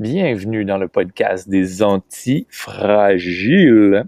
[0.00, 4.04] Bienvenue dans le podcast des antifragiles.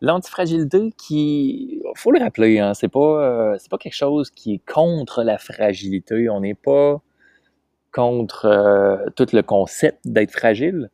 [0.00, 4.60] L'antifragilité qui, faut le rappeler, hein, c'est pas, euh, c'est pas quelque chose qui est
[4.66, 6.28] contre la fragilité.
[6.28, 7.00] On n'est pas
[7.92, 10.90] contre euh, tout le concept d'être fragile.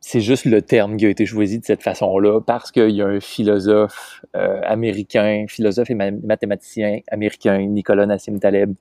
[0.00, 3.06] C'est juste le terme qui a été choisi de cette façon-là parce qu'il y a
[3.06, 8.74] un philosophe euh, américain, philosophe et mathématicien américain, Nicolas Nassim Taleb,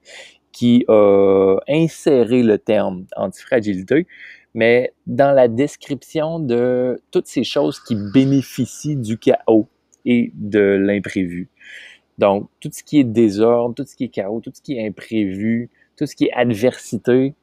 [0.57, 4.07] qui a inséré le terme antifragilité,
[4.55, 9.67] mais dans la description de toutes ces choses qui bénéficient du chaos
[10.03, 11.47] et de l'imprévu.
[12.17, 14.87] Donc, tout ce qui est désordre, tout ce qui est chaos, tout ce qui est
[14.87, 17.35] imprévu, tout ce qui est adversité,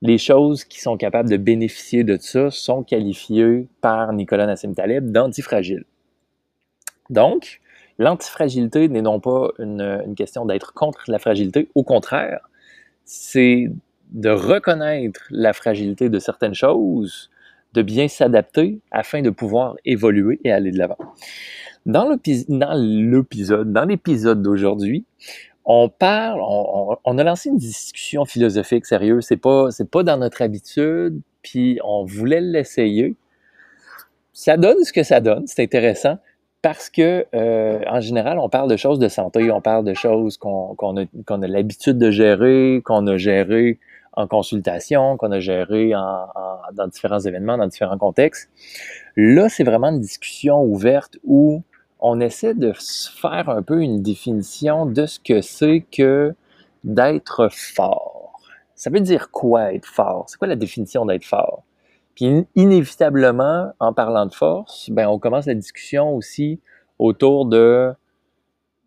[0.00, 5.10] les choses qui sont capables de bénéficier de ça sont qualifiées par Nicolas Nassim Taleb
[5.10, 5.84] d'antifragiles.
[7.10, 7.60] Donc,
[7.98, 12.48] L'antifragilité n'est non pas une, question d'être contre la fragilité, au contraire,
[13.04, 13.70] c'est
[14.10, 17.30] de reconnaître la fragilité de certaines choses,
[17.72, 20.98] de bien s'adapter afin de pouvoir évoluer et aller de l'avant.
[21.86, 25.04] Dans l'épisode, dans l'épisode d'aujourd'hui,
[25.64, 29.24] on parle, on, a lancé une discussion philosophique sérieuse.
[29.26, 33.16] C'est pas, c'est pas dans notre habitude, puis on voulait l'essayer.
[34.32, 36.18] Ça donne ce que ça donne, c'est intéressant
[36.66, 40.36] parce que, euh, en général, on parle de choses de santé, on parle de choses
[40.36, 43.78] qu'on a, l'habitude de gérer, qu'on a géré
[44.14, 48.50] en consultation, qu'on a géré dans différents événements, dans différents contextes.
[49.14, 51.62] Là, c'est vraiment une discussion ouverte où
[52.00, 56.34] on essaie de faire un peu une définition de ce que c'est que
[56.82, 58.40] d'être fort.
[58.74, 60.24] Ça veut dire quoi être fort?
[60.26, 61.62] C'est quoi la définition d'être fort?
[62.16, 66.60] Puis inévitablement, en parlant de force, ben on commence la discussion aussi
[66.98, 67.92] autour de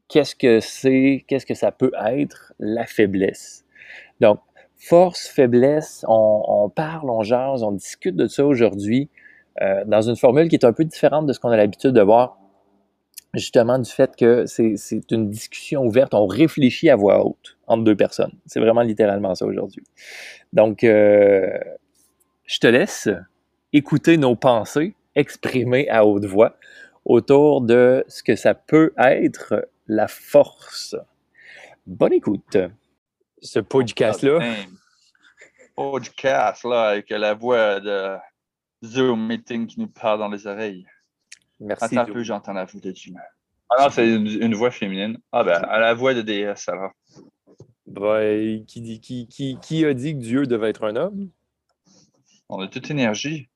[0.08, 3.66] qu'est-ce que c'est, qu'est-ce que ça peut être la faiblesse.
[4.20, 4.40] Donc,
[4.78, 9.10] force, faiblesse, on, parle, on jase, on discute de ça aujourd'hui
[9.62, 12.02] euh, dans une formule qui est un peu différente de ce qu'on a l'habitude de
[12.02, 12.40] voir,
[13.36, 17.96] justement du fait que c'est une discussion ouverte, on réfléchit à voix haute entre deux
[17.96, 18.32] personnes.
[18.48, 19.84] C'est vraiment littéralement ça aujourd'hui.
[20.52, 21.60] Donc, euh,
[22.50, 23.08] je te laisse
[23.74, 26.58] écouter nos pensées exprimées à haute voix
[27.06, 30.96] autour de ce que ça peut être la force.
[31.86, 32.58] Bonne écoute.
[33.40, 34.40] Ce podcast-là.
[35.76, 38.18] Podcast-là, avec la voix de
[38.84, 40.88] Zoom Meeting qui nous parle dans les oreilles.
[41.60, 41.86] Merci.
[41.86, 43.14] Attends un peu, j'entends la voix de Jim.
[43.70, 45.20] Ah non, c'est une, voix féminine.
[45.32, 46.94] Ah ben, à la voix de DS alors.
[47.86, 51.30] Ben, qui, qui, qui, qui a dit que Dieu devait être un homme?
[52.50, 53.48] On a toute énergie.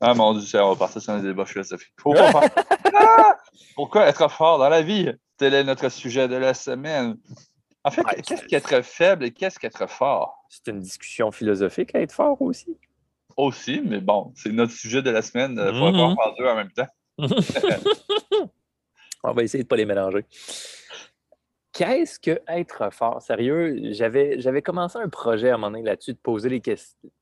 [0.00, 1.92] Ah mon Dieu, on va partir sur un débat philosophique.
[2.16, 3.36] Ah!
[3.74, 5.10] Pourquoi être fort dans la vie?
[5.36, 7.16] Tel est notre sujet de la semaine.
[7.84, 10.44] En fait, qu'est-ce qu'être faible et qu'est-ce qu'être fort?
[10.48, 12.76] C'est une discussion philosophique à être fort aussi.
[13.36, 15.52] Aussi, mais bon, c'est notre sujet de la semaine.
[15.52, 16.88] Il faut mm faire deux en même temps.
[19.24, 20.26] on va essayer de ne pas les mélanger.
[21.80, 23.22] Qu'est-ce que être fort?
[23.22, 26.60] Sérieux, j'avais, j'avais commencé un projet à un moment donné là-dessus de poser, les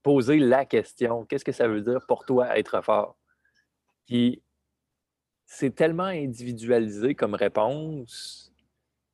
[0.03, 1.25] poser la question.
[1.27, 3.17] Qu'est-ce que ça veut dire pour toi être fort?
[4.09, 4.43] Puis
[5.47, 8.53] c'est tellement individualisé comme réponse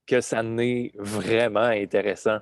[0.07, 2.39] que ça n'est vraiment intéressant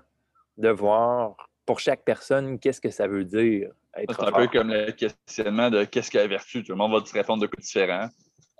[0.56, 1.34] de voir
[1.66, 4.26] pour chaque personne qu'est-ce que ça veut dire être fort.
[4.28, 6.62] C'est un peu comme le questionnement de qu'est-ce que la vertu?
[6.62, 8.10] Tout le monde va te répondre de coups différents.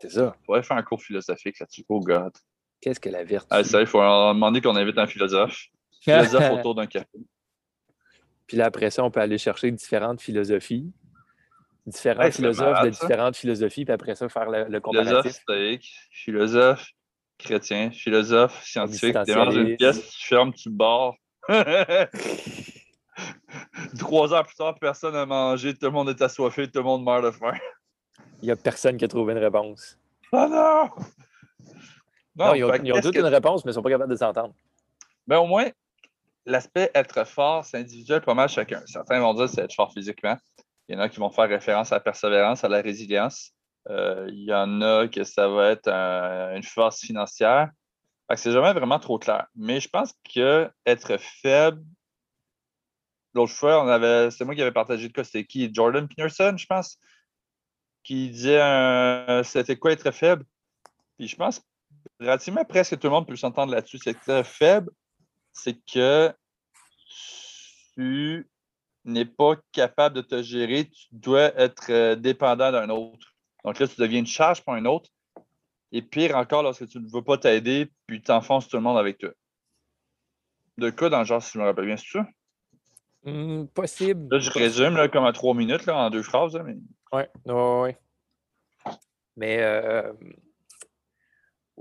[0.01, 0.35] C'est ça.
[0.37, 1.85] On pourrait faire un cours philosophique là-dessus.
[1.89, 2.33] Oh God.
[2.83, 3.47] Qu'est-ce que la vertu?
[3.51, 5.67] Ah, ça, il faut demander qu'on invite un philosophe.
[6.03, 7.07] Philosophe autour d'un café.
[8.49, 10.93] Puis là, après ça, on peut aller chercher différentes philosophies,
[11.87, 15.13] différents philosophes de différentes philosophies, puis après ça, faire le, comparatif.
[15.13, 16.89] Philosophe stoïque, philosophe
[17.39, 19.15] chrétien, philosophe scientifique.
[19.15, 21.15] Dans une pièce, tu fermes, tu barres.
[23.99, 27.05] Trois heures plus tard, personne n'a mangé, tout le monde est assoiffé, tout le monde
[27.05, 27.55] meurt de faim.
[28.43, 29.99] Il n'y a personne qui a trouvé une réponse.
[30.33, 30.91] Ah non!
[32.37, 34.55] Non, ils ont, toutes une réponse, mais ils ne sont pas capables de s'entendre.
[35.27, 35.69] Mais ben, au moins,
[36.47, 38.83] l'aspect être fort, c'est individuel pas mal chacun.
[38.87, 40.37] Certains vont dire que c'est être fort physiquement.
[40.89, 43.53] Il y en a qui vont faire référence à la persévérance, à la résilience.
[43.89, 47.71] Euh, il y en a que ça va être une force financière.
[48.35, 49.47] c'est jamais vraiment trop clair.
[49.55, 51.83] Mais je pense que être faible,
[53.35, 55.73] l'autre fois, on avait, c'est moi qui avais partagé le cas, c'était qui?
[55.73, 56.99] Jordan Peterson, je pense,
[58.03, 60.45] qui disait c'était quoi être faible?
[61.19, 61.61] Puis je pense
[62.23, 63.99] relativement presque tout le monde peut s'entendre là-dessus.
[63.99, 64.91] C'est très faible,
[65.53, 66.33] c'est que
[67.95, 68.49] tu
[69.05, 73.35] n'es pas capable de te gérer, tu dois être euh, dépendant d'un autre.
[73.65, 75.11] Donc là, tu deviens une charge pour un autre.
[75.93, 78.97] Et pire encore, lorsque tu ne veux pas t'aider, puis tu enfonces tout le monde
[78.97, 79.31] avec toi.
[80.79, 82.27] De quoi dans le genre, si je me rappelle bien, c'est ça?
[83.25, 84.27] Hmm, possible.
[84.31, 86.57] Là, je résume là, comme à trois minutes là, en deux phrases.
[86.65, 86.77] mais...
[87.13, 88.95] Oui, oui, oui.
[89.37, 90.13] Mais, euh,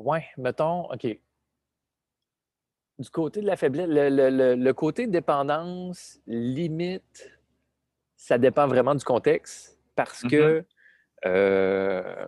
[0.06, 1.08] ouais, mettons, OK.
[3.00, 7.32] Du côté de la faiblesse, le, côté dépendance, limite,
[8.16, 10.66] ça dépend vraiment du contexte parce que mm-hmm.
[11.26, 12.26] euh,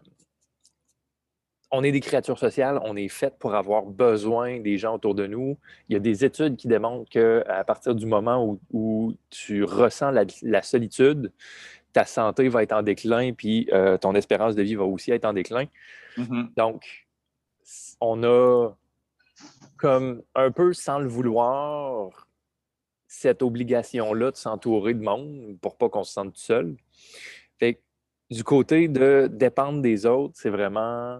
[1.69, 5.25] on est des créatures sociales, on est fait pour avoir besoin des gens autour de
[5.25, 5.57] nous.
[5.89, 10.61] Il y a des études qui démontrent qu'à partir du moment où, tu ressens la,
[10.61, 11.31] solitude,
[11.91, 15.25] ta santé va être en déclin, puis euh, ton espérance de vie va aussi être
[15.25, 15.65] en déclin.
[16.17, 16.55] Mm-hmm.
[16.55, 17.02] Donc,
[18.01, 18.71] on a
[19.77, 22.27] comme un peu sans le vouloir
[23.07, 26.75] cette obligation-là de s'entourer de monde pour pas qu'on se sente tout seul.
[27.59, 27.81] Fait
[28.29, 31.19] du côté de dépendre des autres, c'est vraiment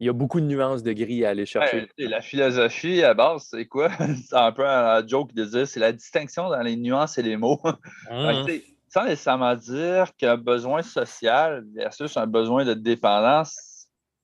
[0.00, 1.88] il y a beaucoup de nuances de gris à aller chercher.
[1.98, 3.90] la philosophie, à base, c'est quoi?
[4.28, 7.36] c'est un peu un joke de dire, c'est la distinction dans les nuances et les
[7.36, 7.60] mots.
[8.10, 8.46] Mmh.
[8.88, 13.67] sans nécessairement dire qu'un besoin social versus un besoin de dépendance,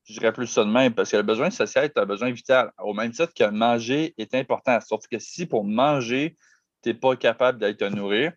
[0.05, 2.71] je dirais plus ça de même, parce que le besoin social est un besoin vital,
[2.79, 4.79] au même titre que manger est important.
[4.81, 6.37] Sauf que si pour manger,
[6.83, 8.33] tu n'es pas capable d'être nourrir,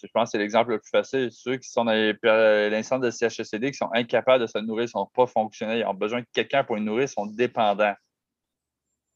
[0.00, 1.30] je pense que c'est l'exemple le plus facile.
[1.32, 5.06] Ceux qui sont dans l'instance de CHSCD, qui sont incapables de se nourrir, ne sont
[5.06, 7.94] pas fonctionnels, ils ont besoin de quelqu'un pour les nourrir, sont dépendants.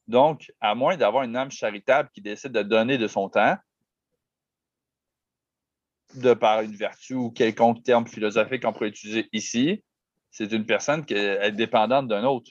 [0.09, 3.57] Donc, à moins d'avoir une âme charitable qui décide de donner de son temps,
[6.15, 9.85] de par une vertu ou quelconque terme philosophique qu'on pourrait utiliser ici,
[10.33, 12.51] c'est une personne qui est dépendante d'un autre.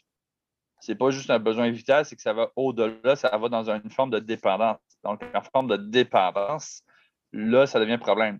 [0.79, 3.69] Ce n'est pas juste un besoin vital, c'est que ça va au-delà, ça va dans
[3.69, 4.79] une forme de dépendance.
[5.03, 6.83] Donc, en forme de dépendance,
[7.33, 8.39] là, ça devient problème.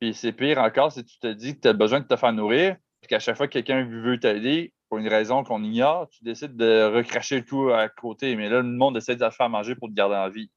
[0.00, 2.32] Puis c'est pire encore si tu te dis que tu as besoin de te faire
[2.32, 6.24] nourrir, puis qu'à chaque fois que quelqu'un veut t'aider, pour une raison qu'on ignore, tu
[6.24, 8.36] décides de recracher le tout à côté.
[8.36, 10.50] Mais là, le monde essaie de te faire manger pour te garder en vie.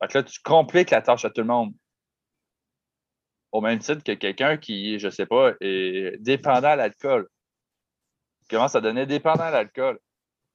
[0.00, 1.74] Fait que là, tu compliques la tâche à tout le monde.
[3.54, 7.28] Au même titre que quelqu'un qui, je ne sais pas, est dépendant à l'alcool.
[8.50, 9.98] Commence à donner dépendant à l'alcool?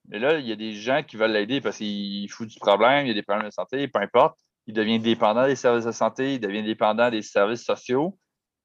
[0.10, 3.06] Mais là, il y a des gens qui veulent l'aider parce qu'il fout du problème,
[3.06, 4.38] il y a des problèmes de santé, peu importe
[4.70, 8.20] il devient dépendant des services de santé, il devient dépendant des services sociaux,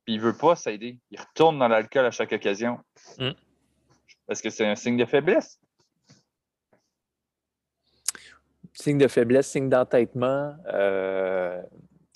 [0.04, 0.98] puis il ne veut pas s'aider.
[1.10, 2.78] Il retourne dans l'alcool à chaque occasion.
[3.18, 3.30] Mm.
[4.28, 5.58] Est-ce que c'est un signe de faiblesse?
[8.74, 10.54] Signe de faiblesse, signe d'entêtement.
[10.66, 11.62] Euh,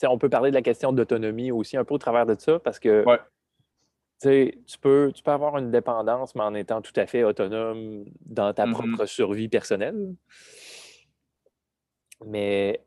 [0.05, 2.79] on peut parler de la question d'autonomie aussi un peu au travers de ça, parce
[2.79, 3.05] que
[4.21, 8.53] tu, peux, tu peux avoir une dépendance, mais en étant tout à fait autonome dans
[8.53, 8.73] ta mm-hmm.
[8.73, 10.15] propre survie personnelle.
[12.25, 12.85] Mais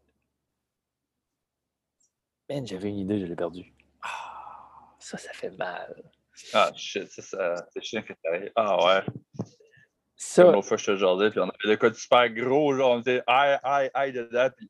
[2.66, 3.74] j'avais une idée, je l'ai perdue.
[4.02, 6.04] Ah, ça, ça fait mal.
[6.54, 8.52] Ah, shit, ça, ça c'est chiant que t'arrives.
[8.56, 9.46] Ah, ouais.
[10.16, 10.54] Ça.
[10.54, 13.58] Une fois, je te puis on avait des codes super gros, genre, on était aïe,
[13.64, 14.70] aïe, aïe dedans, puis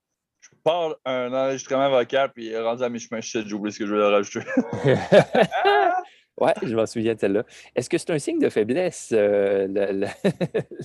[0.64, 3.94] parle un enregistrement vocal, puis rendu à mes chemins, shit, j'ai oublié ce que je
[3.94, 4.46] voulais rajouter.
[6.38, 7.44] ouais, je m'en souviens de celle-là.
[7.76, 9.68] Est-ce que c'est un signe de faiblesse, euh,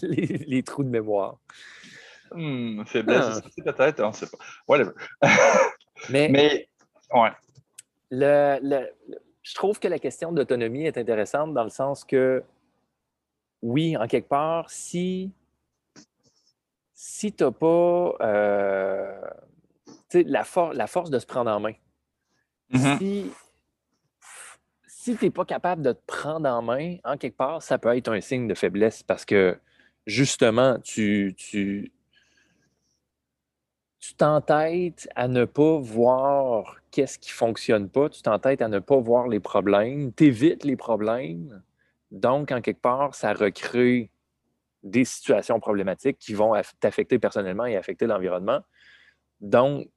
[0.02, 1.38] les, les, trous de mémoire?
[2.32, 3.62] Hmm, faiblesse, ah.
[3.72, 4.38] peut-être, on ne sait pas.
[4.66, 4.92] Whatever.
[6.10, 6.68] Mais, Mais
[7.12, 7.30] Ouais.
[8.10, 8.88] Le,
[9.42, 12.42] je trouve que la question d'autonomie est intéressante dans le sens que,
[13.62, 15.32] oui, en quelque part, si,
[16.94, 19.20] si tu n'as pas euh,
[20.14, 21.74] la, la force de se prendre en main,
[22.72, 22.98] mm-hmm.
[22.98, 23.30] si,
[24.86, 27.96] si tu n'es pas capable de te prendre en main, en quelque part, ça peut
[27.96, 29.58] être un signe de faiblesse parce que,
[30.06, 31.92] justement, tu, tu,
[34.00, 38.78] tu t'entêtes à ne pas voir qu'est-ce qui ne fonctionne pas, tu t'entêtes à ne
[38.78, 41.62] pas voir les problèmes, tu évites les problèmes.
[42.10, 44.10] Donc, en quelque part, ça recrée
[44.82, 48.60] des situations problématiques qui vont t'affecter personnellement et affecter l'environnement.
[49.40, 49.88] Donc,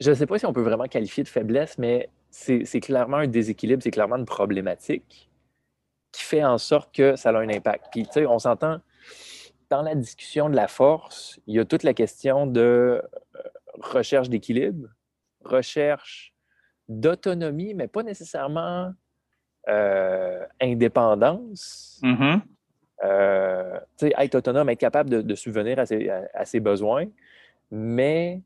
[0.00, 3.26] je ne sais pas si on peut vraiment qualifier de faiblesse, mais c'est clairement un
[3.26, 5.30] déséquilibre, c'est clairement une problématique
[6.12, 7.86] qui fait en sorte que ça a un impact.
[7.90, 8.80] Puis, tu sais, on s'entend,
[9.70, 13.02] dans la discussion de la force, il y a toute la question de euh,
[13.80, 14.88] recherche d'équilibre,
[15.44, 16.34] recherche
[16.88, 18.92] d'autonomie, mais pas nécessairement
[19.68, 22.00] euh, indépendance.
[22.02, 22.40] Mm-hmm.
[23.04, 27.06] Euh, être autonome, être capable de, subvenir à ses, besoins,
[27.70, 28.40] mais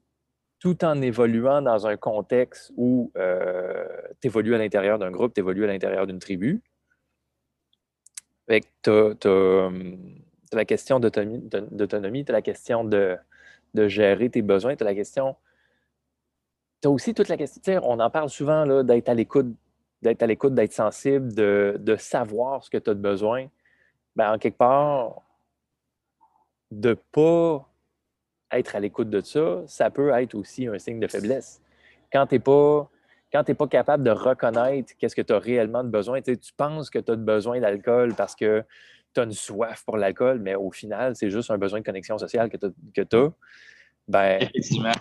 [0.61, 5.65] tout en évoluant dans un contexte où tu évolues à l'intérieur d'un groupe, tu évolues
[5.65, 6.63] à l'intérieur d'une tribu.
[8.47, 8.55] tu
[8.91, 9.15] as,
[10.51, 13.19] tu as la question d'autonomie, tu as la question de,
[13.75, 15.37] gérer tes besoins, tu as la question.
[16.83, 19.55] Tu as aussi toute la question, on en parle souvent d'être à l'écoute,
[20.03, 23.47] d'être à l'écoute, d'être sensible, de, savoir ce que tu as de besoin.
[24.17, 25.23] Ben, en quelque part,
[26.71, 27.70] de ne pas
[28.53, 31.61] être à l'écoute de ça, ça peut être aussi un signe de faiblesse.
[32.13, 32.91] Quand tu n'es pas,
[33.31, 37.13] pas capable de reconnaître qu'est-ce que tu as réellement de besoin, tu penses que tu
[37.13, 38.65] as besoin d'alcool parce que
[39.15, 42.19] tu as une soif pour l'alcool, mais au final, c'est juste un besoin de connexion
[42.19, 43.29] sociale que tu as.
[44.09, 44.39] Ben...
[44.41, 44.93] Effectivement.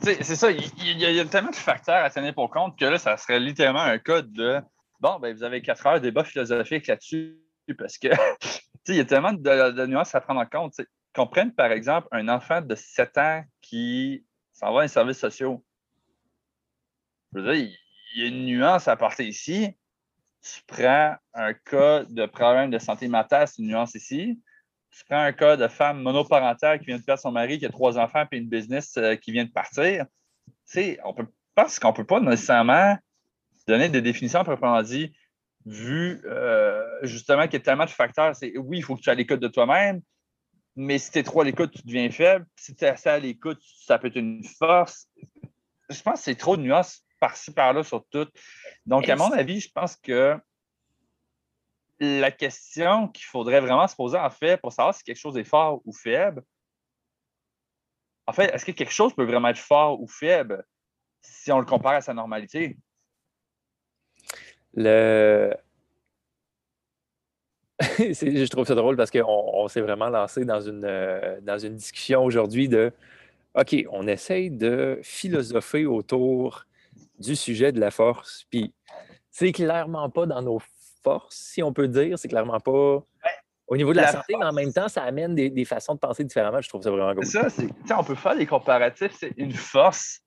[0.00, 3.16] c'est ça, il, y a, tellement de facteurs à tenir pour compte que là, ça
[3.16, 4.60] serait littéralement un cas de
[5.00, 7.38] bon, ben, vous avez quatre heures de débat philosophique là-dessus
[7.78, 8.08] parce que
[8.88, 10.80] il y a tellement de, nuances à prendre en compte.
[11.14, 15.18] Qu'on prenne, par exemple, un enfant de 7 ans qui s'en va dans les services
[15.18, 15.64] sociaux.
[17.32, 17.76] Je veux dire,
[18.14, 19.76] il y a une nuance à apporter ici.
[20.42, 24.40] Tu prends un cas de problème de santé mentale, c'est une nuance ici.
[24.90, 27.70] Tu prends un cas de femme monoparentale qui vient de perdre son mari, qui a
[27.70, 30.06] trois enfants, puis une business euh, qui vient de partir.
[31.04, 32.96] On peut, pense qu'on ne peut pas nécessairement
[33.66, 35.14] donner des définitions proprement dit
[35.66, 38.34] vu euh, justement qu'il y a tellement de facteurs.
[38.34, 40.00] C'est oui, il faut que tu aies l'écoute de toi-même,
[40.80, 42.46] mais si tu es trop à l'écoute, tu deviens faible.
[42.56, 45.10] Si tu es assez à l'écoute, ça peut être une force.
[45.90, 48.26] Je pense que c'est trop de nuances par-ci, par-là sur tout.
[48.86, 50.38] Donc, à mon avis, je pense que
[51.98, 55.44] la question qu'il faudrait vraiment se poser, en fait, pour savoir si quelque chose est
[55.44, 56.42] fort ou faible,
[58.26, 60.64] en fait, est-ce que quelque chose peut vraiment être fort ou faible
[61.20, 62.78] si on le compare à sa normalité?
[64.72, 65.54] Le...
[67.98, 72.22] je trouve ça drôle parce qu'on s'est vraiment lancé dans une, euh, dans une discussion
[72.24, 72.92] aujourd'hui de
[73.54, 76.66] OK, on essaye de philosopher autour
[77.18, 78.46] du sujet de la force.
[78.50, 78.72] Puis
[79.30, 80.60] c'est clairement pas dans nos
[81.02, 82.18] forces, si on peut dire.
[82.18, 83.02] C'est clairement pas
[83.66, 86.24] au niveau de la, santé, mais en même temps, ça amène des, façons de penser
[86.24, 86.60] différemment.
[86.60, 87.24] Je trouve ça vraiment cool.
[87.24, 87.48] Ça,
[87.96, 89.12] on peut faire des comparatifs.
[89.18, 90.20] C'est une force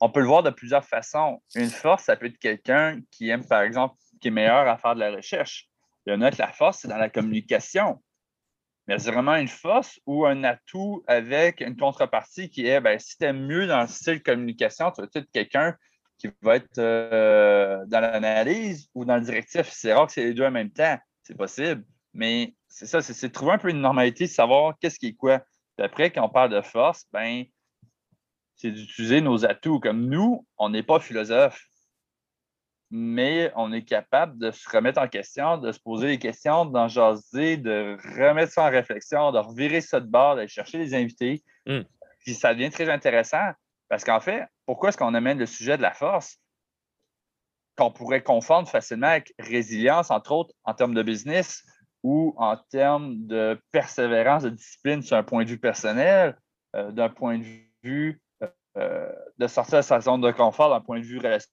[0.00, 1.40] on peut le voir de plusieurs façons.
[1.54, 4.94] Une force, ça peut être quelqu'un qui aime, par exemple, qui est meilleur à faire
[4.94, 5.68] de la recherche.
[6.06, 8.02] Il y en a que la force, c'est dans la communication.
[8.86, 13.16] Mais c'est vraiment une force ou un atout avec une contrepartie qui est, ben, si
[13.16, 15.74] tu aimes mieux dans le style communication, tu vas être quelqu'un
[16.18, 19.70] qui va être euh, dans l'analyse ou dans le directif.
[19.70, 20.98] C'est rare que c'est les deux en même temps.
[21.22, 21.84] C'est possible.
[22.12, 25.14] Mais c'est ça, c'est de trouver un peu une normalité, de savoir qu'est-ce qui est
[25.14, 25.40] quoi.
[25.76, 27.44] Puis après, quand on parle de force, ben,
[28.56, 29.80] c'est d'utiliser nos atouts.
[29.80, 31.60] Comme nous, on n'est pas philosophe,
[32.96, 36.86] mais on est capable de se remettre en question, de se poser des questions, d'en
[36.86, 41.42] jaser, de remettre ça en réflexion, de revirer ça de bord, d'aller chercher des invités.
[41.66, 41.80] Hmm.
[42.20, 43.50] Puis ça devient très intéressant
[43.88, 46.38] parce qu'en fait, pourquoi est-ce qu'on amène le sujet de la force?
[47.76, 51.64] Qu'on pourrait confondre facilement avec résilience, entre autres, en termes de business
[52.04, 56.38] ou en termes de persévérance, de discipline sur un point de vue personnel,
[56.76, 57.44] euh, d'un point de
[57.82, 58.22] vue
[58.76, 61.50] euh, de sortir de sa zone de confort d'un point de vue relationnel?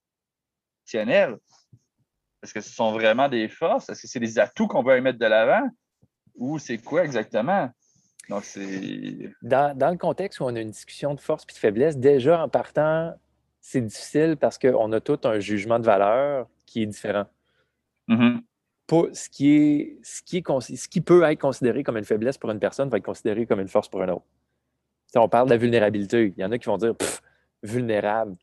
[0.95, 3.89] Est-ce que ce sont vraiment des forces?
[3.89, 5.69] Est-ce que c'est des atouts qu'on veut mettre de l'avant?
[6.35, 7.69] Ou c'est quoi exactement?
[8.29, 9.31] Donc, c'est.
[9.41, 12.49] Dans, le contexte où on a une discussion de force et de faiblesse, déjà en
[12.49, 13.13] partant,
[13.59, 17.25] c'est difficile parce qu'on a tout un jugement de valeur qui est différent.
[18.07, 18.41] Mm-hmm.
[19.13, 22.49] ce, qui est, ce, qui est, ce qui peut être considéré comme une faiblesse pour
[22.51, 24.25] une personne va être considéré comme une force pour une autre
[25.19, 26.33] on parle de la vulnérabilité.
[26.35, 26.93] Il y en a qui vont dire
[27.63, 28.35] vulnérable.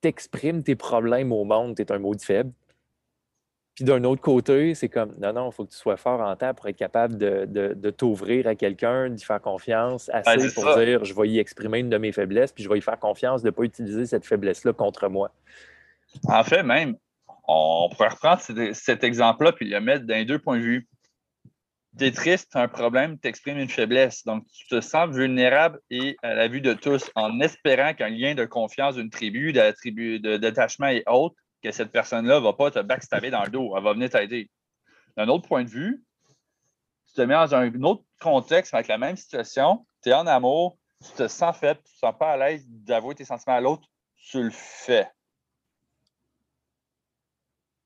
[0.00, 2.52] T'exprimes tes problèmes au monde, tu es un maudit faible.
[3.74, 6.36] Puis d'un autre côté, c'est comme non, non, il faut que tu sois fort en
[6.36, 11.14] temps pour être capable de, t'ouvrir à quelqu'un, d'y faire confiance assez pour dire je
[11.14, 13.52] vais y exprimer une de mes faiblesses, puis je vais y faire confiance de ne
[13.52, 15.32] pas utiliser cette faiblesse-là contre moi.
[16.24, 16.96] En fait, même,
[17.46, 18.42] on pourrait reprendre
[18.74, 20.88] cet exemple-là puis le mettre dans deux points de vue
[21.98, 24.24] tu es triste, tu as un problème, tu exprimes une faiblesse.
[24.24, 28.34] Donc, tu te sens vulnérable et à la vue de tous, en espérant qu'un lien
[28.34, 32.52] de confiance d'une tribu, de tribu de détachement est haute, que cette personne-là ne va
[32.52, 34.50] pas te backstabber dans le dos, elle va venir t'aider.
[35.16, 36.02] D'un autre point de vue,
[37.08, 40.78] tu te mets dans un autre contexte avec la même situation, tu es en amour,
[41.04, 43.60] tu te sens faible, tu ne te sens pas à l'aise d'avouer tes sentiments à
[43.60, 45.08] l'autre, tu le fais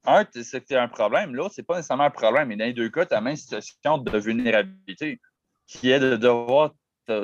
[0.06, 1.34] un, c'est que tu as un problème.
[1.34, 2.48] L'autre, ce n'est pas nécessairement un problème.
[2.48, 5.20] Mais dans les deux cas, tu as la même situation de vulnérabilité
[5.66, 6.72] qui est de devoir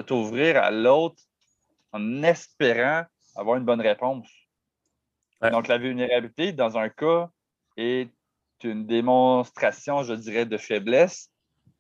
[0.07, 1.23] t'ouvrir à l'autre
[1.93, 3.05] en espérant
[3.37, 4.29] avoir une bonne réponse.
[5.43, 7.31] Donc, la vulnérabilité, dans un cas,
[7.77, 8.11] est
[8.63, 11.31] une démonstration, je dirais, de faiblesse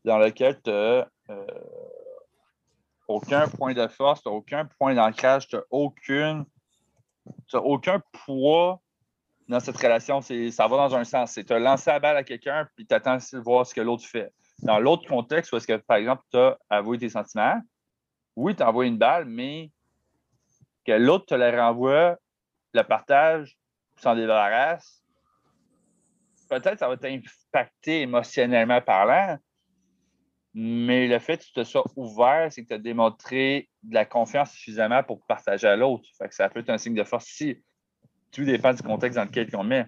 [0.04, 1.46] dans lequel tu n'as euh,
[3.06, 6.46] aucun point de force, tu n'as aucun point d'ancrage, tu n'as aucun
[8.24, 8.80] poids
[9.50, 11.32] dans cette relation, ça va dans un sens.
[11.32, 14.06] C'est te lancer la balle à quelqu'un, puis tu attends de voir ce que l'autre
[14.06, 14.32] fait.
[14.60, 17.60] Dans l'autre contexte, où est-ce que, par exemple, tu as avoué tes sentiments,
[18.36, 19.72] oui, tu envoies une balle, mais
[20.86, 22.16] que l'autre te la renvoie,
[22.74, 23.58] le partage,
[23.96, 25.02] s'en débarrasse,
[26.48, 29.36] peut-être ça va t'impacter émotionnellement parlant,
[30.54, 34.04] Mais le fait que tu te sois ouvert, c'est que tu as démontré de la
[34.04, 36.08] confiance suffisamment pour partager à l'autre.
[36.30, 37.60] ça peut être un signe de force ici.
[38.32, 39.86] Tout dépend du contexte dans lequel on met.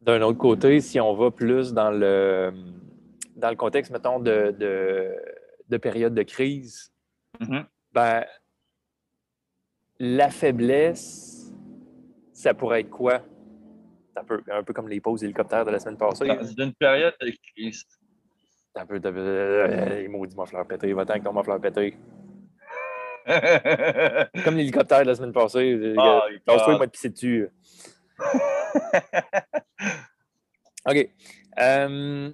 [0.00, 2.52] D'un autre côté, si on va plus dans le,
[3.34, 4.54] dans le contexte, mettons, de,
[5.68, 6.92] de, période de crise,
[7.40, 7.64] mm-hmm.
[7.92, 8.24] ben,
[9.98, 11.52] la faiblesse,
[12.32, 13.22] ça pourrait être quoi?
[14.14, 16.26] Un peu, un peu comme les pauses hélicoptères de la semaine passée.
[16.26, 17.84] Dans une période de crise.
[18.74, 21.96] Un peu, euh, les maudits fleur pété, va-t'en avec ton fleur pété.
[24.44, 25.94] comme l'hélicoptère de la semaine passée.
[25.96, 27.48] Oh, toi il m'a pissé dessus.
[30.88, 31.10] OK.
[31.58, 32.30] Euh,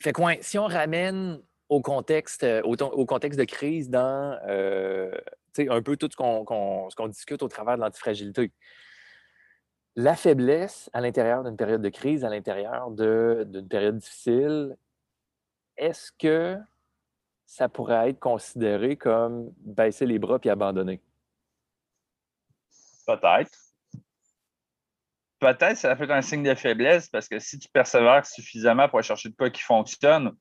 [0.00, 5.12] fait quoi, si on ramène au contexte, euh, au, contexte de crise dans euh,
[5.58, 8.52] un peu tout ce qu'on discute au travers de l'antifragilité.
[9.94, 14.76] La faiblesse à l'intérieur d'une période de crise, à l'intérieur d'une période difficile,
[15.76, 16.58] est-ce que
[17.52, 21.02] ça pourrait être considéré comme baisser les bras puis abandonner?
[23.06, 23.50] Peut-être.
[25.38, 29.00] Peut-être ça peut être un signe de faiblesse parce que si tu persévères suffisamment pour
[29.00, 30.32] aller chercher de quoi qui fonctionne,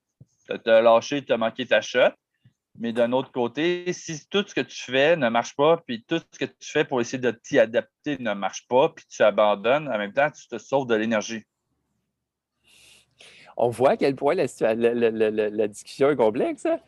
[0.48, 2.14] tu as lâché, tu as manqué ta shot.
[2.80, 6.22] Mais d'un autre côté, si tout ce que tu fais ne marche pas, puis tout
[6.32, 9.90] ce que tu fais pour essayer de t'y adapter ne marche pas, puis tu abandonnes,
[9.90, 11.44] en même temps, tu te sauves de l'énergie.
[13.64, 14.48] On voit à quel point la,
[15.68, 16.66] discussion est complexe.
[16.66, 16.80] Hein?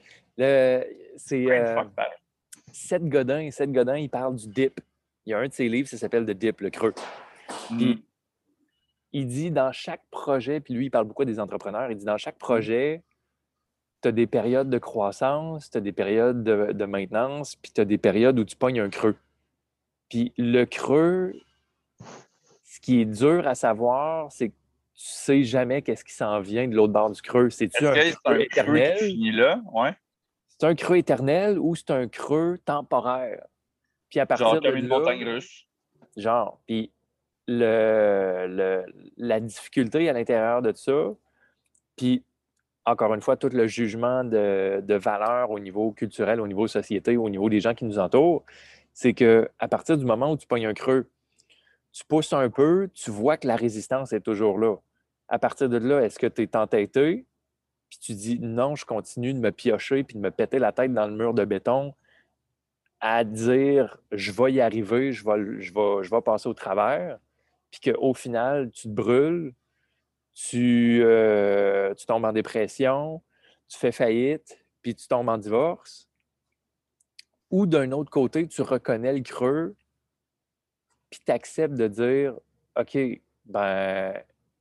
[1.18, 1.84] C'est euh,
[2.72, 3.51] Seth Godin.
[3.51, 4.82] Seth Godin, il parle du dip.
[5.25, 6.96] Il y a un de ses livres, ça s'appelle The Dip, le creux.
[7.68, 8.01] Puis, mm.
[9.13, 12.18] il dit dans chaque projet, puis lui, il parle beaucoup des entrepreneurs, il dit dans
[12.18, 13.03] chaque projet,
[14.01, 17.86] tu as des périodes de croissance, tu as des périodes de, maintenance, puis tu as
[17.86, 19.15] des périodes où tu pognes un creux.
[20.10, 21.36] Puis le creux,
[22.63, 24.56] ce qui est dur à savoir, c'est que
[24.96, 27.50] tu sais jamais qu'est-ce qui s'en vient de l'autre bord du creux.
[27.50, 29.36] C'est-tu un, creux éternel?
[29.36, 29.62] là?
[29.72, 29.96] Ouais.
[30.48, 33.46] C'est un creux éternel ou c'est un creux temporaire?
[34.10, 35.68] Puis à partir genre comme une montagne russe.
[36.16, 36.92] Genre, puis
[37.48, 38.86] le,
[39.18, 41.14] la difficulté à l'intérieur de ça,
[41.96, 42.24] puis
[42.86, 47.18] encore une fois, tout le jugement de, de, valeur au niveau culturel, au niveau société,
[47.18, 48.44] au niveau des gens qui nous entourent,
[48.94, 51.10] c'est que à partir du moment où tu pognes un creux,
[51.94, 54.77] tu pousses un peu, tu vois que la résistance est toujours là.
[55.29, 57.25] À partir de là, est-ce que tu es entêté?
[57.90, 60.94] Puis tu dis non, je continue de me piocher puis de me péter la tête
[60.94, 61.94] dans le mur de béton
[63.00, 67.20] à dire je vais y arriver, je vais, passer au travers,
[67.70, 69.53] puis qu'au final, tu te brûles,
[70.56, 73.22] euh, tu, tombes en dépression,
[73.68, 76.08] tu fais faillite, puis tu tombes en divorce.
[77.51, 79.75] Ou d'un autre côté, tu reconnais le creux,
[81.14, 82.34] puis tu acceptes de dire
[82.76, 82.98] OK,
[83.46, 84.14] ben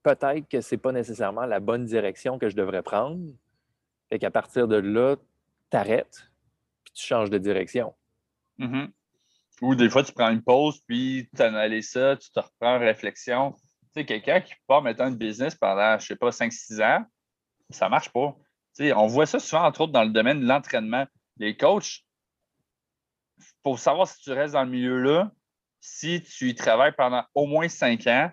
[0.02, 3.18] peut-être que ce n'est pas nécessairement la bonne direction que je devrais prendre.
[4.10, 5.16] et qu'à partir de là,
[5.70, 6.30] tu arrêtes,
[6.84, 7.94] puis tu changes de direction.
[8.58, 8.90] Mm-hmm.
[9.62, 12.78] Ou des fois, tu prends une pause, puis tu analyses ça, tu te reprends en
[12.78, 13.54] réflexion
[13.92, 17.04] sais, quelqu'un qui part mettre une business pendant, je ne sais pas, 5-6 ans,
[17.70, 18.36] ça ne marche pas.
[18.80, 21.06] on voit ça souvent, entre autres, dans le domaine de l'entraînement.
[21.38, 22.04] Les coachs,
[23.62, 25.30] pour savoir si tu restes dans le milieu-là,
[25.82, 28.30] si tu y travailles pendant au moins 5 ans,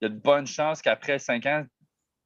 [0.00, 1.64] il y a de bonnes chances qu'après 5 ans,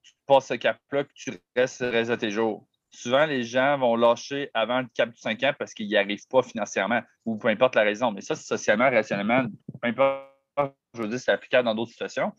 [0.02, 2.66] tu passes ce cap-là, que tu restes le reste tes jours.
[2.90, 6.26] Souvent, les gens vont lâcher avant le cap de 5 ans parce qu'ils n'y arrivent
[6.28, 8.10] pas financièrement ou peu importe la raison.
[8.10, 9.46] Mais ça, c'est socialement, rationnellement,
[9.80, 10.32] peu importe
[10.94, 12.32] je veux dire, c'est applicable dans d'autres situations,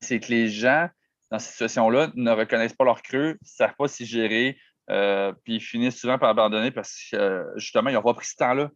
[0.00, 0.88] c'est que les gens,
[1.30, 4.58] dans ces situations-là, ne reconnaissent pas leur creux, ne savent pas s'y gérer,
[4.90, 8.36] euh, puis finissent souvent par abandonner parce que euh, justement, ils n'ont pas pris ce
[8.36, 8.70] temps-là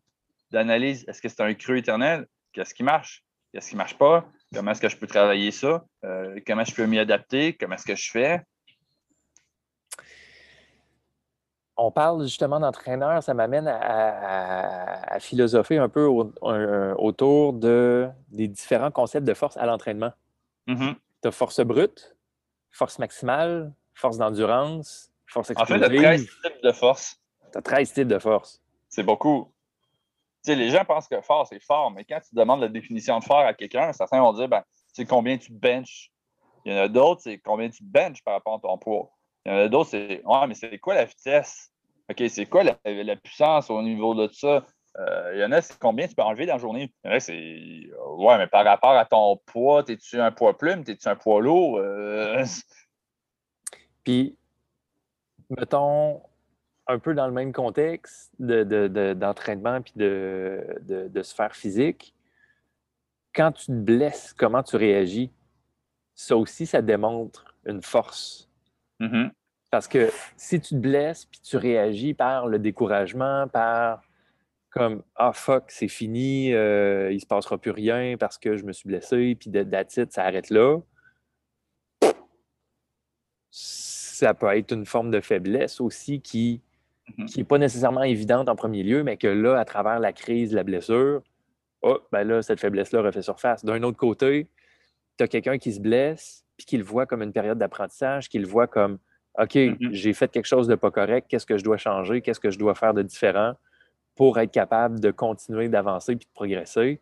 [0.55, 1.05] d'analyse.
[1.07, 2.27] Est-ce que c'est un creux éternel?
[2.53, 3.25] Qu'est-ce qui marche?
[3.53, 4.27] Qu'est-ce qui ne marche pas?
[4.55, 5.85] Comment est-ce que je peux travailler ça?
[6.05, 7.55] Euh, comment je peux m'y adapter?
[7.55, 8.40] Comment est-ce que je fais?
[11.77, 19.27] on parle justement d'entraîneur, ça m'amène à, philosopher un peu autour de, des différents concepts
[19.27, 20.12] de force à l'entraînement.
[20.69, 20.95] Mm-hmm.
[21.23, 22.17] Tu as force brute,
[22.71, 25.85] force maximale, force d'endurance, force explosive.
[25.85, 27.21] En fait, tu as 13 types de force.
[27.53, 28.62] Tu as 13 types de force.
[28.88, 29.53] C'est beaucoup.
[30.46, 33.38] Les gens pensent que fort, c'est fort, mais quand tu demandes la définition de fort
[33.38, 36.11] à quelqu'un, certains vont dire ben, c'est combien tu benches.
[36.64, 39.11] Il y en a d'autres, c'est combien tu benches par rapport à ton poids.
[39.44, 41.70] Il y en a d'autres, c'est Ouais, mais c'est quoi la vitesse?
[42.11, 44.64] OK, c'est quoi la, puissance au niveau de ça?
[44.96, 46.92] Euh, il y en a, c'est combien tu peux enlever dans la journée?
[47.04, 47.90] Il y en a, c'est.
[48.16, 50.85] Ouais, mais par rapport à ton poids, t'es-tu un poids plume?
[50.85, 51.78] T'es-tu un poids lourd?
[51.78, 52.44] Euh,
[54.04, 54.37] Puis,
[55.48, 56.22] mettons,
[56.87, 62.14] un peu dans le même contexte d'entraînement de, de, puis de, sphère physique,
[63.35, 65.31] quand tu te blesses, comment tu réagis?
[66.14, 68.49] Ça aussi, ça démontre une force.
[69.01, 69.31] Mm-hmm.
[69.70, 74.03] Parce que si tu te blesses puis tu réagis par le découragement, par
[74.70, 78.73] comme Ah fuck, c'est fini, euh, il se passera plus rien parce que je me
[78.73, 80.81] suis blessé, puis d'attitude, ça arrête là.
[83.51, 86.61] Ça peut être une forme de faiblesse aussi qui
[87.19, 87.45] n'est mm-hmm.
[87.45, 91.23] pas nécessairement évidente en premier lieu, mais que là, à travers la crise, la blessure,
[91.83, 93.64] oh, ben là, cette faiblesse-là refait surface.
[93.64, 94.49] D'un autre côté,
[95.19, 98.38] tu as quelqu'un qui se blesse, puis qui le voit comme une période d'apprentissage, qui
[98.38, 98.99] le voit comme
[99.38, 99.93] OK, mm-hmm.
[99.93, 102.59] j'ai fait quelque chose de pas correct, qu'est-ce que je dois changer, qu'est-ce que je
[102.59, 103.55] dois faire de différent
[104.14, 107.01] pour être capable de continuer d'avancer puis de progresser?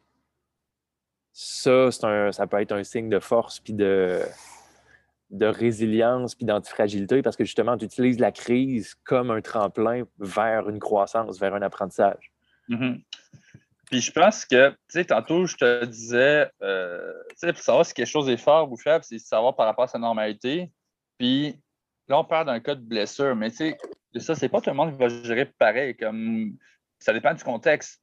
[1.34, 4.20] Ça, un, ça peut être un signe de force puis de,
[5.32, 10.68] de résilience puis d'antifragilité parce que justement, tu utilises la crise comme un tremplin vers
[10.68, 12.30] une croissance, vers un apprentissage.
[12.68, 13.02] Mm-hmm.
[13.90, 17.94] Puis je pense que, tu sais, tantôt, je te disais, euh, tu sais, savoir si
[17.94, 20.70] quelque chose est fort ou faible, c'est savoir par rapport à sa normalité.
[21.18, 21.58] Puis
[22.08, 23.78] là, on parle d'un cas de blessure, mais tu sais,
[24.20, 25.96] ça, c'est pas tout le monde qui va gérer pareil.
[25.96, 26.56] Comme
[26.98, 28.00] ça dépend du contexte.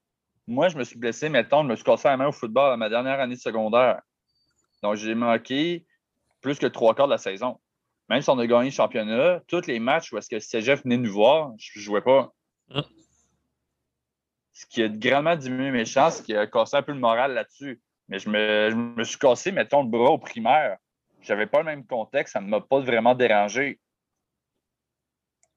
[0.48, 2.78] Moi, je me suis blessé, mettons, je me suis cassé la main au football à
[2.78, 4.02] ma dernière année de secondaire.
[4.82, 5.86] Donc, j'ai manqué
[6.42, 7.60] plus que trois quarts de la saison.
[8.10, 10.98] Même si on a gagné le championnat, tous les matchs où est-ce que CGF venait
[10.98, 12.34] nous voir, je ne jouais pas.
[12.72, 12.84] Hum
[14.60, 17.34] ce qui a grandement diminué mes chances, ce qui a cassé un peu le moral
[17.34, 17.82] là-dessus.
[18.10, 20.78] Mais je me, suis cassé, mettons, le bras au primaire.
[21.22, 23.80] Je n'avais pas le même contexte, ça ne m'a pas vraiment dérangé.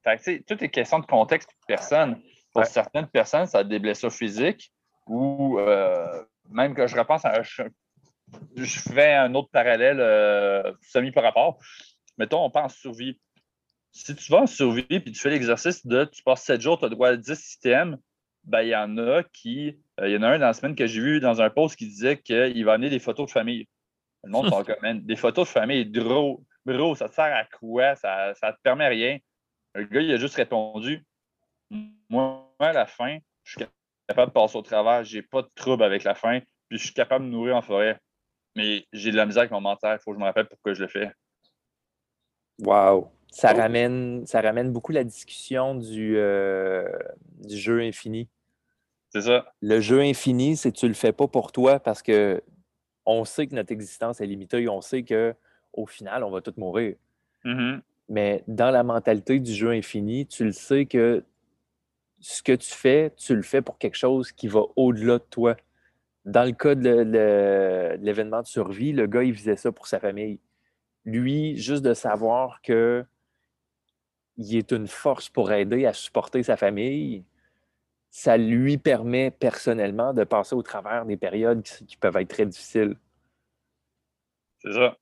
[0.05, 2.21] Fait que, tout est question de contexte de personne.
[2.53, 4.71] Pour certaines personnes, ça a des blessures physiques
[5.05, 7.41] ou euh, même que je repense à.
[7.41, 7.63] Je,
[8.55, 11.59] je fais un autre parallèle euh, semi par rapport.
[12.17, 13.19] Mettons, on pense survie.
[13.91, 16.85] Si tu vas en survie et tu fais l'exercice de tu passes 7 jours, tu
[16.85, 17.97] as droit à 10 systèmes,
[18.43, 19.79] ben, il y en a qui.
[19.99, 21.75] Euh, il y en a un dans la semaine que j'ai vu dans un post
[21.75, 23.67] qui disait qu'il va amener des photos de famille.
[24.23, 27.95] Le monde parle comme des photos de famille, gros, bro, ça te sert à quoi?
[27.95, 29.19] Ça ne te permet rien.
[29.75, 31.05] Le gars, il a juste répondu
[32.09, 33.67] Moi, à la fin, je suis
[34.07, 36.93] capable de passer au travers, j'ai pas de trouble avec la faim, puis je suis
[36.93, 37.99] capable de nourrir en forêt.
[38.55, 40.73] Mais j'ai de la misère avec mon mental, il faut que je me rappelle pourquoi
[40.73, 41.11] je le fais.
[42.59, 43.09] Wow!
[43.31, 46.87] Ça ramène, ça ramène beaucoup la discussion du, euh,
[47.39, 48.29] du jeu infini.
[49.09, 49.51] C'est ça.
[49.61, 52.41] Le jeu infini, c'est que tu le fais pas pour toi parce que
[53.05, 56.95] on sait que notre existence est limitée, on sait qu'au final, on va tous mourir.
[57.43, 57.81] Mm-hmm.
[58.09, 61.23] Mais dans la mentalité du jeu infini, tu le sais que
[62.19, 65.57] ce que tu fais, tu le fais pour quelque chose qui va au-delà de toi.
[66.25, 70.39] Dans le cas de l'événement de survie, le gars, il faisait ça pour sa famille.
[71.05, 73.05] Lui, juste de savoir que
[74.37, 77.23] il est une force pour aider à supporter sa famille,
[78.09, 82.95] ça lui permet personnellement de passer au travers des périodes qui, peuvent être très difficiles.
[84.59, 84.97] C'est ça.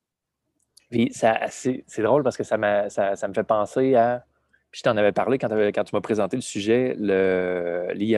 [0.89, 2.57] Puis c'est drôle parce que ça,
[2.89, 4.25] ça, ça, me fait penser à.
[4.71, 8.17] Puis je t'en avais parlé quand, quand tu m'as présenté le sujet, le, les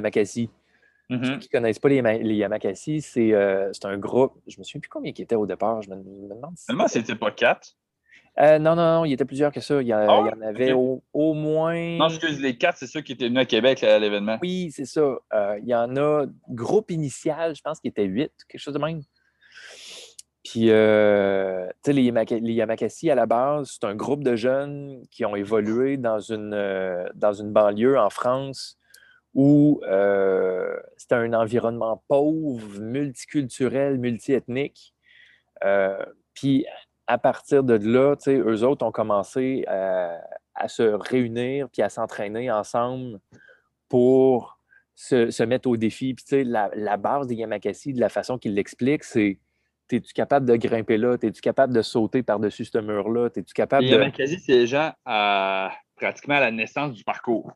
[1.09, 1.25] Mm-hmm.
[1.25, 4.33] Ceux qui ne connaissent pas les, les Yamakasi, euh, c'est un groupe.
[4.47, 5.81] Je me souviens plus combien qui était au départ.
[5.81, 6.65] Je me, demande si.
[6.87, 7.75] c'était pas quatre.
[8.39, 9.79] Euh, non, non, non, il y était plusieurs que ça.
[9.81, 11.01] Il y, ah en avait au,
[11.33, 11.97] moins.
[11.97, 14.39] Non, excuse, les quatre, c'est ceux qui étaient venus à Québec à l'événement.
[14.41, 15.19] Oui, c'est ça.
[15.33, 18.79] Euh, il y en a, groupe initial, je pense qu'il était huit, quelque chose de
[18.79, 19.01] même.
[20.43, 25.25] Puis, euh, tu sais, les, Yamakasi, à la base, c'est un groupe de jeunes qui
[25.25, 28.79] ont évolué dans une, dans une banlieue en France
[29.33, 29.81] où
[30.97, 34.93] c'était un environnement pauvre, multiculturel, multiethnique.
[36.33, 36.65] puis,
[37.05, 43.19] à partir de là, eux autres ont commencé à, se réunir puis à s'entraîner ensemble
[43.89, 44.59] pour
[44.95, 46.13] se, mettre au défi.
[46.13, 49.39] Puis, la, la base des Yamakasi, de la façon qu'ils l'expliquent, c'est
[49.91, 51.15] es-tu capable de grimper là?
[51.21, 53.29] Es-tu capable de sauter par-dessus ce mur-là?
[53.35, 53.95] Es-tu capable les de.
[53.95, 57.51] Yamakasi, c'est les gens à, pratiquement à la naissance du parcours.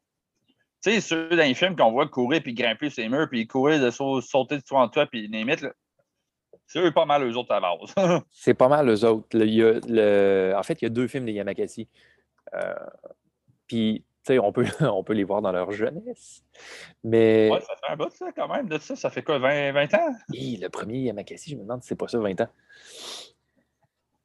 [0.84, 3.82] Tu sais, ceux dans les films qu'on voit courir puis grimper ces murs puis courir,
[3.82, 5.72] de sauter de toi en toi puis limite, là,
[6.68, 7.96] c'est eux pas mal eux autres à base.
[8.32, 9.28] c'est pas mal eux autres.
[9.34, 11.88] Le, En fait, il y a deux films des Yamakasi.
[12.54, 12.74] Euh,
[13.68, 16.44] puis, tu sais, on peut, on peut les voir dans leur jeunesse.
[17.04, 17.50] Mais.
[17.52, 18.68] Ouais, ça fait un bout, ça, quand même.
[18.68, 20.16] De ça, ça fait quoi, 20, 20 ans?
[20.30, 22.50] Oui, le premier Yamakasi, je me demande si c'est pas ça, 20 ans.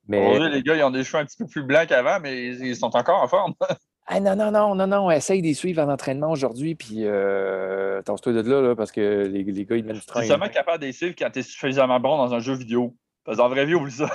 [0.09, 0.49] Mais...
[0.49, 2.95] les gars, ils ont des cheveux un petit peu plus blancs qu'avant, mais ils sont
[2.97, 3.55] encore en forme.
[4.07, 8.17] Ah non, non, non, non, non, essaye de suivre en entraînement aujourd'hui, puis euh, toi
[8.33, 10.21] de là, là, parce que les, les gars, ils mènent du train.
[10.21, 12.95] Tu es seulement capable de suivre quand tu es suffisamment bon dans un jeu vidéo.
[13.25, 14.07] Parce qu'en vrai vie, oublie ça.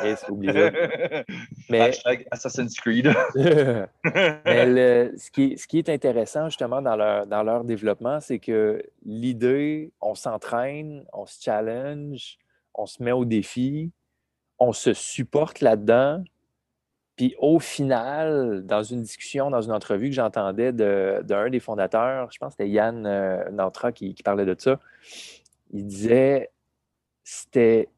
[0.00, 0.70] Ok, oublie ça.
[1.68, 1.80] Mais...
[1.80, 3.12] Hashtag Assassin's Creed.
[3.34, 8.80] Mais ce, qui, ce, qui, est intéressant, justement, dans leur, dans leur développement, c'est que
[9.04, 12.38] l'idée, on s'entraîne, on se challenge,
[12.74, 13.90] on se met au défi,
[14.60, 16.22] on se supporte là-dedans,
[17.16, 22.38] Puis au final, dans une discussion, dans une entrevue que j'entendais d'un des fondateurs, je
[22.38, 24.78] pense que c'était Yann euh, Nantra qui, parlait de ça,
[25.72, 26.50] il disait
[27.24, 27.88] c'était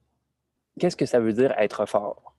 [0.78, 2.34] qu'est-ce que ça veut dire être fort?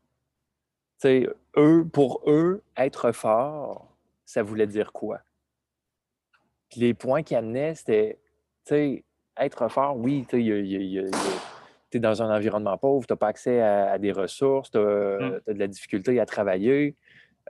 [1.00, 3.88] sais, eux, pour eux, être fort,
[4.26, 5.22] ça voulait dire quoi?
[6.70, 8.20] Puis les points qu'il amenait, c'était
[9.38, 10.26] être fort, oui,
[11.92, 14.82] tu es dans un environnement pauvre, tu n'as pas accès à, des ressources, tu as,
[14.82, 16.96] de la difficulté à travailler.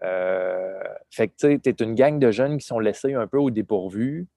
[0.03, 3.49] Euh, fait que tu es une gang de jeunes qui sont laissés un peu au
[3.49, 4.27] dépourvu.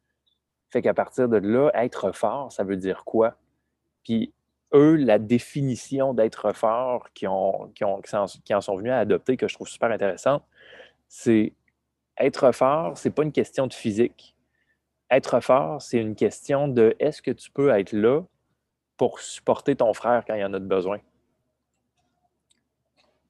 [0.70, 3.36] Fait qu'à partir de là, être fort, ça veut dire quoi?
[4.04, 4.32] Puis
[4.74, 8.16] eux, la définition d'être fort qui, ont, qui, ont, qui,
[8.54, 10.42] en, sont venus à adopter, que je trouve super intéressante,
[11.08, 11.52] c'est
[12.18, 14.32] être fort, c'est pas une question de physique
[15.12, 18.22] être fort, c'est une question de est-ce que tu peux être là
[19.02, 21.00] pour supporter ton frère quand il y en a de besoin.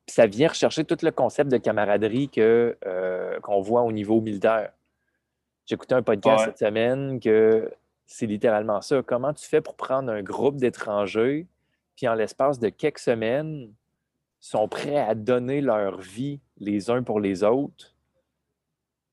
[0.07, 4.75] ça vient rechercher tout le concept de camaraderie que, euh, qu'on voit au niveau militaire.
[5.65, 7.73] J'ai écouté un podcast cette semaine que
[8.05, 9.03] c'est littéralement ça.
[9.03, 11.47] Comment tu fais pour prendre un groupe d'étrangers,
[11.97, 13.73] puis en l'espace de quelques semaines,
[14.41, 17.95] sont prêts à donner leur vie les uns pour les autres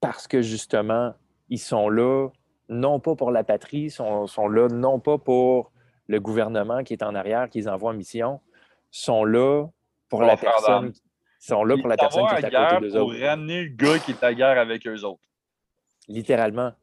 [0.01, 1.13] parce que justement,
[1.47, 2.27] ils sont là
[2.67, 5.71] non pas pour la patrie, sont, sont là non pas pour
[6.09, 8.41] le gouvernement qui est en arrière, qui les envoie en mission,
[8.91, 9.67] sont là
[10.09, 10.91] pour, la personne.
[11.39, 13.13] Sont là pour la personne qui est à côté d'eux autres.
[13.13, 15.21] Pour ramener le gars qui est à guerre avec eux autres.
[16.07, 16.73] Littéralement.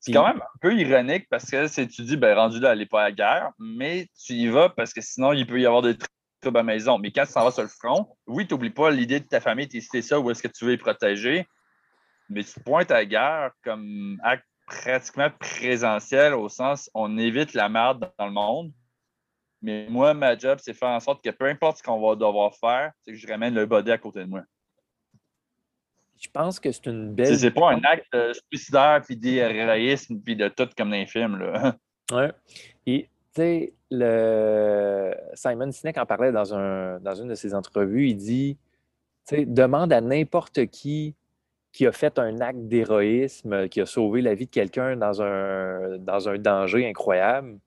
[0.00, 2.78] C'est quand même un peu ironique parce que si tu dis, ben rendu là, elle
[2.78, 5.82] n'est pas à guerre, mais tu y vas parce que sinon, il peut y avoir
[5.82, 6.10] des trucs
[6.42, 6.98] à la maison.
[6.98, 9.40] Mais quand tu s'en vas sur le front, oui, tu n'oublies pas l'idée de ta
[9.40, 11.46] famille, tu es ça, où est-ce que tu veux les protéger,
[12.30, 17.68] mais tu pointes à la guerre comme acte pratiquement présentiel au sens on évite la
[17.68, 18.72] merde dans le monde.
[19.62, 22.54] Mais moi, ma job, c'est faire en sorte que peu importe ce qu'on va devoir
[22.54, 24.42] faire, c'est que je ramène le body à côté de moi.
[26.18, 27.38] Je pense que c'est une belle.
[27.38, 28.16] C'est pas un acte
[28.50, 31.38] suicidaire puis d'héroïsme puis de tout comme dans les films.
[31.38, 31.76] Là.
[32.12, 32.32] Ouais.
[32.86, 35.14] Et tu sais, le...
[35.34, 38.08] Simon Sinek en parlait dans, un, dans une de ses entrevues.
[38.08, 38.58] Il dit
[39.28, 41.14] tu sais, demande à n'importe qui
[41.72, 45.98] qui a fait un acte d'héroïsme, qui a sauvé la vie de quelqu'un dans un,
[45.98, 47.58] dans un danger incroyable.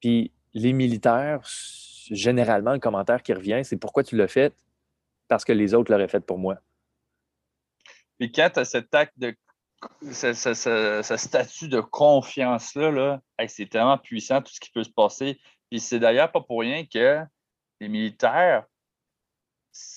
[0.00, 1.40] Puis les militaires,
[2.10, 4.54] généralement, le commentaire qui revient, c'est pourquoi tu l'as fait?
[5.28, 6.56] Parce que les autres l'auraient fait pour moi.
[8.18, 9.34] Puis quand tu as cet acte de
[10.10, 15.38] ce, statut de confiance-là, là, c'est tellement puissant tout ce qui peut se passer.
[15.70, 17.20] Puis c'est d'ailleurs pas pour rien que
[17.80, 18.64] les militaires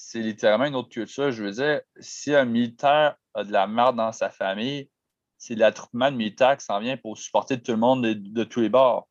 [0.09, 1.31] c'est littéralement une autre culture.
[1.31, 4.89] Je veux dire, si un militaire a de la merde dans sa famille,
[5.37, 8.69] c'est l'attroupement de militaires qui s'en vient pour supporter tout le monde de, tous les
[8.69, 9.07] bords.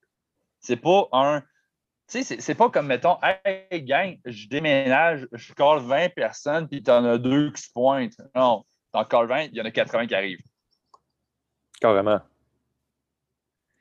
[0.58, 1.42] C'est pas un.
[2.08, 6.82] Tu sais, c'est pas comme, mettons, hey, gang, je déménage, je colle 20 personnes, puis
[6.88, 8.20] en as deux qui se pointent.
[8.34, 10.42] Non, t'en colles 20, il y en a 80 qui arrivent.
[11.80, 12.20] Carrément.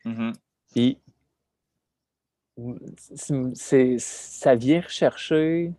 [0.06, 0.34] Mm-hmm.
[0.71, 1.01] Puis,
[3.56, 5.73] ça vient rechercher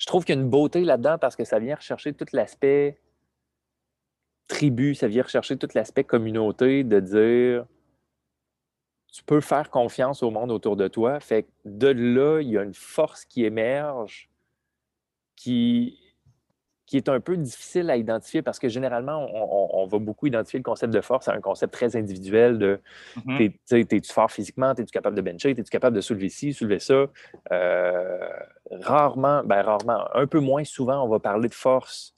[0.00, 2.98] je trouve qu'il y a une beauté là-dedans parce que ça vient rechercher tout l'aspect
[4.48, 7.66] tribu, ça vient rechercher tout l'aspect communauté, de dire
[9.12, 11.20] tu peux faire confiance au monde autour de toi.
[11.20, 14.30] Fait que de là, il y a une force qui émerge
[15.36, 15.99] qui,
[16.90, 20.64] qui est un peu difficile à identifier parce que généralement, on, va beaucoup identifier le
[20.64, 22.80] concept de force à un concept très individuel de
[23.16, 23.94] mm-hmm.
[23.94, 27.06] es-tu fort physiquement, es-tu capable de bencher, es-tu capable de soulever ci, soulever ça?
[27.52, 28.28] Euh,
[28.72, 32.16] rarement, ben rarement, un peu moins souvent, on va parler de force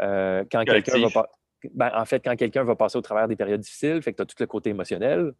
[0.00, 1.28] euh, quand quelqu'un va
[1.74, 4.22] ben, en fait, quand quelqu'un va passer au travers des périodes difficiles, fait que tu
[4.22, 5.32] as tout le côté émotionnel,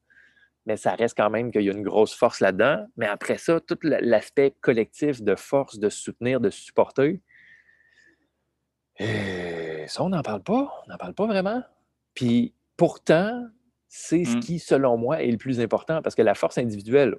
[0.67, 2.87] mais ça reste quand même qu'il y a une grosse force là-dedans.
[2.99, 7.23] Mais après ça, tout l'aspect collectif de force, de soutenir, de supporter,
[8.99, 10.83] et ça, on n'en parle pas.
[10.87, 11.63] On n'en parle pas vraiment.
[12.15, 13.47] Puis pourtant,
[13.89, 14.41] c'est ce mmh.
[14.41, 17.17] qui, selon moi, est le plus important parce que la force individuelle,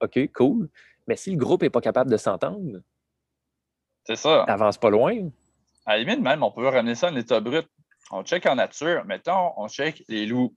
[0.00, 0.68] OK, cool.
[1.06, 2.80] Mais si le groupe n'est pas capable de s'entendre,
[4.04, 4.42] c'est ça.
[4.44, 5.30] Avance pas loin.
[5.86, 7.68] À la limite, même, on peut ramener ça en état brut.
[8.10, 9.04] On check en nature.
[9.04, 10.54] Mettons, on check les loups.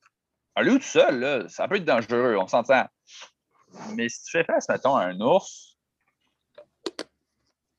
[0.55, 2.85] Un loup tout seul, là, ça peut être dangereux, on s'entend.
[3.95, 5.77] Mais si tu fais face, mettons, à un ours,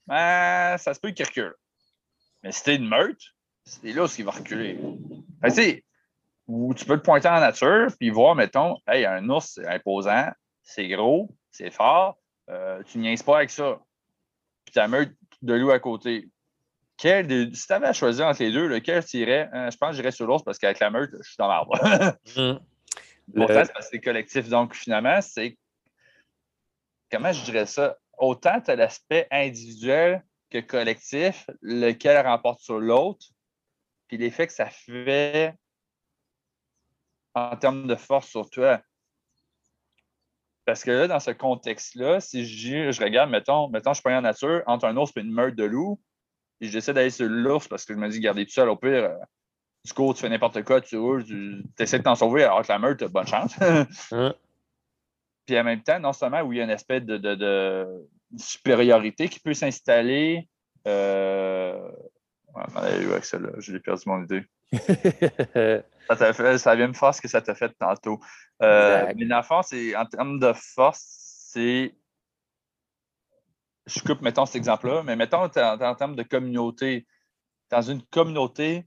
[0.07, 1.54] ben, ça se peut qu'il recule.
[2.44, 3.22] Mais si t'es une meute,
[3.64, 4.78] c'est là ce qui va reculer.
[5.42, 5.83] Fait
[6.46, 10.30] tu peux te pointer en nature puis voir, mettons, hey, un ours, c'est imposant,
[10.62, 12.18] c'est gros, c'est fort,
[12.50, 13.80] euh, tu niaises pas avec ça.
[14.66, 16.28] Puis ta meute de loup à côté.
[16.98, 19.48] Quel si tu avais à choisir entre les deux, lequel tu irais?
[19.54, 21.78] Euh, je pense que j'irais sur l'ours parce qu'avec la meute, je suis dans l'arbre.
[22.37, 22.59] c'est
[23.35, 24.48] parce que c'est collectif.
[24.50, 25.57] Donc, finalement, c'est.
[27.11, 27.96] Comment je dirais ça?
[28.18, 30.22] Autant tu as l'aspect individuel
[30.55, 33.27] que collectif, lequel remporte sur l'autre,
[34.07, 35.55] puis l'effet que ça fait
[37.35, 38.81] en termes de force sur toi.
[40.64, 44.23] Parce que là, dans ce contexte-là, si je, je, regarde, mettons, mettons, je prends en
[44.23, 46.01] nature entre un ours et une meute de loups,
[46.61, 49.05] et j'essaie d'aller sur l'ours parce que je me dis, garder tout seul, au pire,
[49.05, 49.19] euh,
[49.85, 52.69] du coup, tu fais n'importe quoi, tu roules, tu essaies de t'en sauver alors que
[52.69, 53.57] la meute, bonne chance.
[55.47, 57.85] Puis en même temps, non seulement où il y a une espèce de,
[58.38, 60.49] supériorité qui peut s'installer.
[60.87, 61.90] Euh...
[62.77, 63.51] Avec ça, là.
[63.59, 64.44] J'ai perdu mon idée.
[66.09, 68.20] ça, fait, ça, vient me faire ce que ça t'a fait tantôt.
[68.62, 71.05] Euh, mais dans le c'est en termes de force,
[71.53, 71.94] c'est.
[73.87, 77.07] Je coupe, mettons, cet exemple-là, mais mettons en, en termes de communauté.
[77.70, 78.87] Dans une communauté,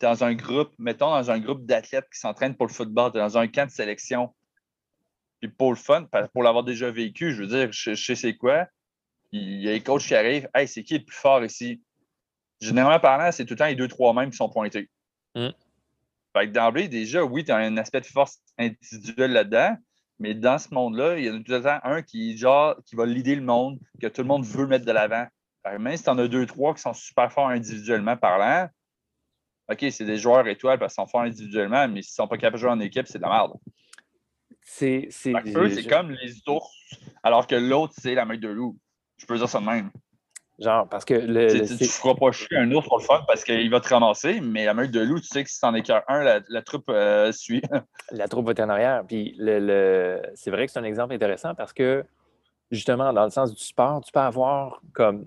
[0.00, 3.48] dans un groupe, mettons, dans un groupe d'athlètes qui s'entraînent pour le football, dans un
[3.48, 4.34] camp de sélection,
[5.40, 8.66] puis pour le fun, pour l'avoir déjà vécu, je veux dire, je, sais c'est quoi.
[9.32, 10.48] Il y a les coachs qui arrivent.
[10.54, 11.82] Hey, c'est qui le plus fort ici?
[12.60, 14.90] Généralement parlant, c'est tout le temps les deux, trois mêmes qui sont pointés.
[15.34, 15.48] Mm.
[16.36, 19.76] Fait que d'emblée, déjà, oui, tu as un aspect de force individuelle là-dedans,
[20.18, 23.06] mais dans ce monde-là, il y a tout le temps un qui, genre, qui va
[23.06, 25.26] leader le monde, que tout le monde veut mettre de l'avant.
[25.64, 28.68] Même si tu en as deux, trois qui sont super forts individuellement parlant,
[29.70, 32.36] OK, c'est des joueurs étoiles parce qu'ils sont forts individuellement, mais s'ils ne sont pas
[32.36, 33.52] capables de jouer en équipe, c'est de la merde.
[34.62, 35.32] C'est c'est
[35.88, 36.70] comme les ours,
[37.22, 38.76] alors que l'autre, c'est la meute de loup.
[39.16, 39.90] Je peux dire ça de même.
[40.60, 41.66] Genre, parce que le.
[41.66, 44.40] tu ne feras pas chier un ours pour le fun parce qu'il va te ramasser,
[44.42, 47.32] mais la meute de loup, tu sais que si t'en écœures un, la, troupe euh,
[47.32, 47.62] suit.
[48.10, 49.02] la troupe va être en arrière.
[49.06, 52.04] Puis le, c'est vrai que c'est un exemple intéressant parce que,
[52.70, 55.26] justement, dans le sens du sport, tu peux avoir comme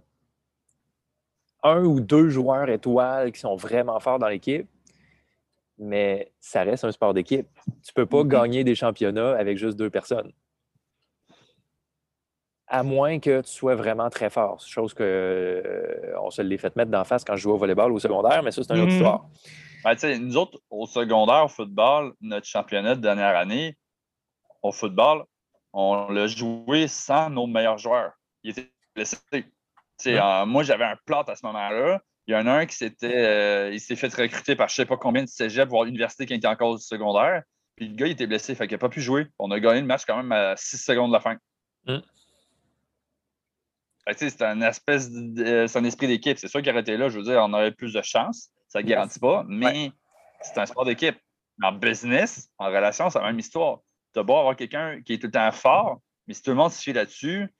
[1.63, 4.67] un ou deux joueurs étoiles qui sont vraiment forts dans l'équipe,
[5.77, 7.47] mais ça reste un sport d'équipe.
[7.65, 8.27] Tu ne peux pas mm-hmm.
[8.27, 10.31] gagner des championnats avec juste deux personnes.
[12.67, 14.59] À moins que tu sois vraiment très fort.
[14.61, 17.91] Chose que euh, on se l'est fait mettre d'en face quand je jouais au volleyball
[17.91, 19.99] au secondaire, mais ça, c'est une autre mm-hmm.
[20.01, 20.19] histoire.
[20.19, 23.77] nous autres, au secondaire, au football, notre championnat de dernière année,
[24.61, 25.25] au football,
[25.73, 28.13] on l'a joué sans nos meilleurs joueurs.
[28.43, 29.17] Il était blessé.
[30.07, 32.01] Euh, moi, j'avais un plot à ce moment-là.
[32.27, 34.75] Il y en a un qui s'était euh, il s'est fait recruter par je ne
[34.75, 37.43] sais pas combien de cégep, voire l'université qui était en cause secondaire.
[37.75, 39.27] Puis le gars, il était blessé, fait qu'il n'a pas pu jouer.
[39.39, 41.37] On a gagné le match quand même à 6 secondes de la fin.
[41.85, 41.97] Mm.
[44.15, 46.37] c'est un espèce de, c'est un esprit d'équipe.
[46.37, 48.49] C'est sûr qu'il aurait été là, je veux dire, on aurait plus de chance.
[48.69, 49.91] Ça ne garantit pas, mais
[50.41, 51.17] c'est un sport d'équipe.
[51.61, 53.79] En business, en relation, c'est la même histoire.
[54.13, 56.57] Tu as beau avoir quelqu'un qui est tout le temps fort, mais si tout le
[56.57, 57.53] monde se fie là-dessus,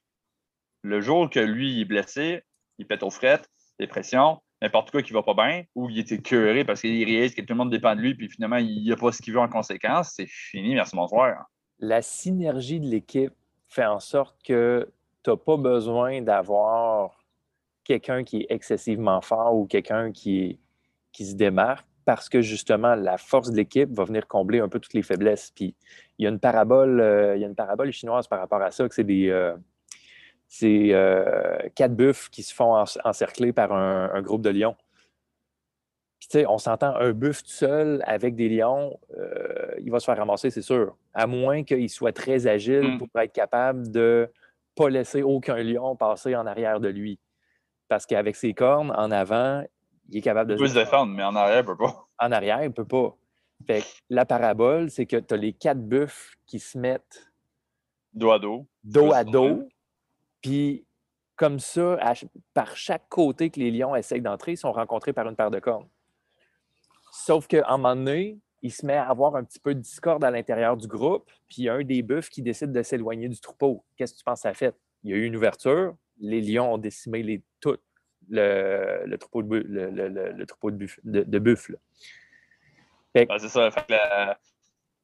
[0.84, 2.44] le jour que lui est blessé,
[2.78, 3.50] il pète aux frettes,
[3.80, 7.42] dépression, n'importe quoi qui va pas bien, ou il était curé parce qu'il réalise que
[7.42, 9.50] tout le monde dépend de lui, puis finalement, il n'a pas ce qu'il veut en
[9.50, 11.46] conséquence, c'est fini, merci, bonsoir.
[11.80, 13.34] La synergie de l'équipe
[13.68, 14.90] fait en sorte que
[15.24, 17.20] tu n'as pas besoin d'avoir
[17.84, 20.60] quelqu'un qui est excessivement fort ou quelqu'un qui,
[21.12, 24.80] qui se démarque parce que justement, la force de l'équipe va venir combler un peu
[24.80, 25.52] toutes les faiblesses.
[25.56, 25.76] Puis
[26.18, 28.72] il y a une parabole, euh, il y a une parabole chinoise par rapport à
[28.72, 29.56] ça, que c'est des, euh,
[30.56, 34.76] c'est euh, quatre buffles qui se font encercler par un, groupe de lions.
[36.20, 40.16] Puis, on s'entend, un buffle tout seul avec des lions, euh, il va se faire
[40.16, 40.96] ramasser, c'est sûr.
[41.16, 42.98] À moins qu'il soit très agile mm.
[43.00, 47.20] pour être capable de ne pas laisser aucun lion passer en arrière de lui.
[47.88, 49.64] Parce qu'avec ses cornes, en avant,
[50.10, 50.56] il est capable de.
[50.56, 52.08] Il peut se défendre, mais en arrière, il ne peut pas.
[52.20, 53.18] En arrière, il ne peut pas.
[53.66, 57.34] Fait la parabole, c'est que tu as les quatre buffles qui se mettent
[58.14, 58.68] dos à dos.
[58.84, 59.68] Dos à dos.
[60.44, 60.86] Puis,
[61.36, 61.98] comme ça,
[62.54, 65.60] par chaque côté que les lions essayent d'entrer, ils sont rencontrés par une paire de
[65.60, 65.90] cornes.
[67.12, 70.24] Sauf qu'à un moment donné, il se met à avoir un petit peu de discorde
[70.24, 73.30] à l'intérieur du groupe, puis il y a un des bœufs qui décide de s'éloigner
[73.30, 73.84] du troupeau.
[73.98, 74.76] Qu'est-ce que tu penses ça a fait?
[75.04, 77.78] Il y a eu une ouverture, les lions ont décimé les, tout
[78.30, 81.78] le, troupeau de, le, troupeau de, buffles.
[83.16, 83.70] c'est ça.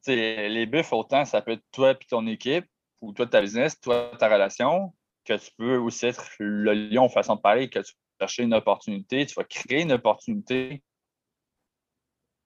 [0.07, 2.65] les buffles, autant ça peut être toi et ton équipe,
[3.01, 4.93] ou toi ta business, toi ta relation,
[5.25, 8.53] que tu peux aussi être le lion façon de parler, que tu vas chercher une
[8.53, 10.83] opportunité, tu vas créer une opportunité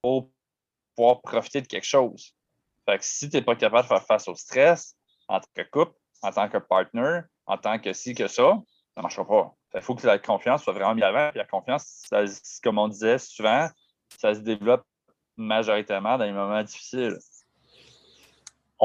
[0.01, 0.29] pour
[0.95, 2.35] pouvoir profiter de quelque chose.
[2.85, 4.95] Fait que si tu n'es pas capable de faire face au stress
[5.27, 8.61] en tant que couple, en tant que partner, en tant que ci, que ça, ça
[8.97, 9.55] ne marchera pas.
[9.75, 11.31] Il faut que la confiance soit vraiment bien avant.
[11.33, 12.07] la confiance,
[12.61, 13.67] comme on disait souvent,
[14.17, 14.85] ça se développe
[15.35, 17.17] majoritairement dans les moments difficiles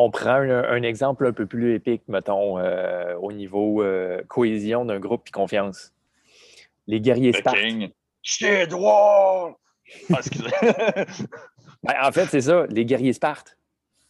[0.01, 5.01] on prend un, exemple un peu plus épique, mettons, euh, au niveau euh, cohésion d'un
[5.01, 5.92] groupe et confiance.
[6.86, 7.57] Les guerriers Spartes.
[10.12, 10.20] Ah,
[11.82, 13.59] ben, en fait, c'est ça, les guerriers Spartes.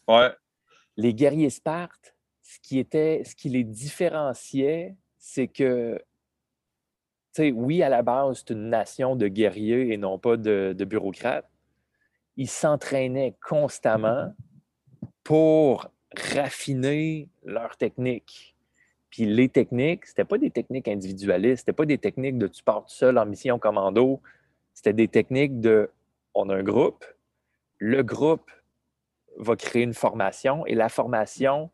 [0.06, 0.30] Ouais.
[0.96, 5.98] Les guerriers Spartes, ce qui, était, ce qui les différenciait, c'est que
[7.32, 10.84] sais, oui, à la base, c'est une nation de guerriers et non pas de, de
[10.84, 11.48] bureaucrates.
[12.36, 14.34] Ils s'entraînaient constamment
[15.28, 15.90] pour
[16.32, 18.56] raffiner leur technique.
[19.10, 22.86] Puis les techniques, c'était pas des techniques individualistes, c'était pas des techniques de tu pars
[22.86, 24.22] tout seul en mission commando,
[24.72, 25.90] c'était des techniques de
[26.32, 27.04] on a un groupe,
[27.76, 28.50] le groupe
[29.36, 31.70] va créer une formation et la formation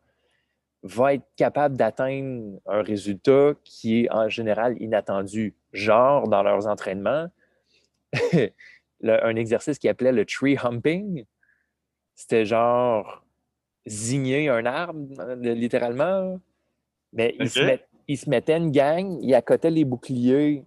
[0.83, 5.55] va être capable d'atteindre un résultat qui est en général inattendu.
[5.71, 7.27] Genre, dans leurs entraînements,
[9.01, 11.23] un exercice qui appelait le tree humping,
[12.15, 13.24] c'était genre
[13.87, 14.99] zigner un arbre,
[15.41, 16.39] littéralement.
[17.13, 20.65] Mais ils, se mettaient une gang, ils accotaient les boucliers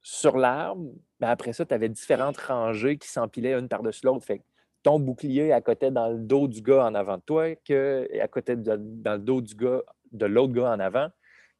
[0.00, 4.24] sur l'arbre, mais après ça, tu avais différentes rangées qui s'empilaient une par-dessus l'autre.
[4.24, 4.42] Fait
[4.82, 8.28] ton bouclier à côté dans le dos du gars en avant de toi, que à
[8.28, 11.08] côté dans le dos du gars, de l'autre gars en avant.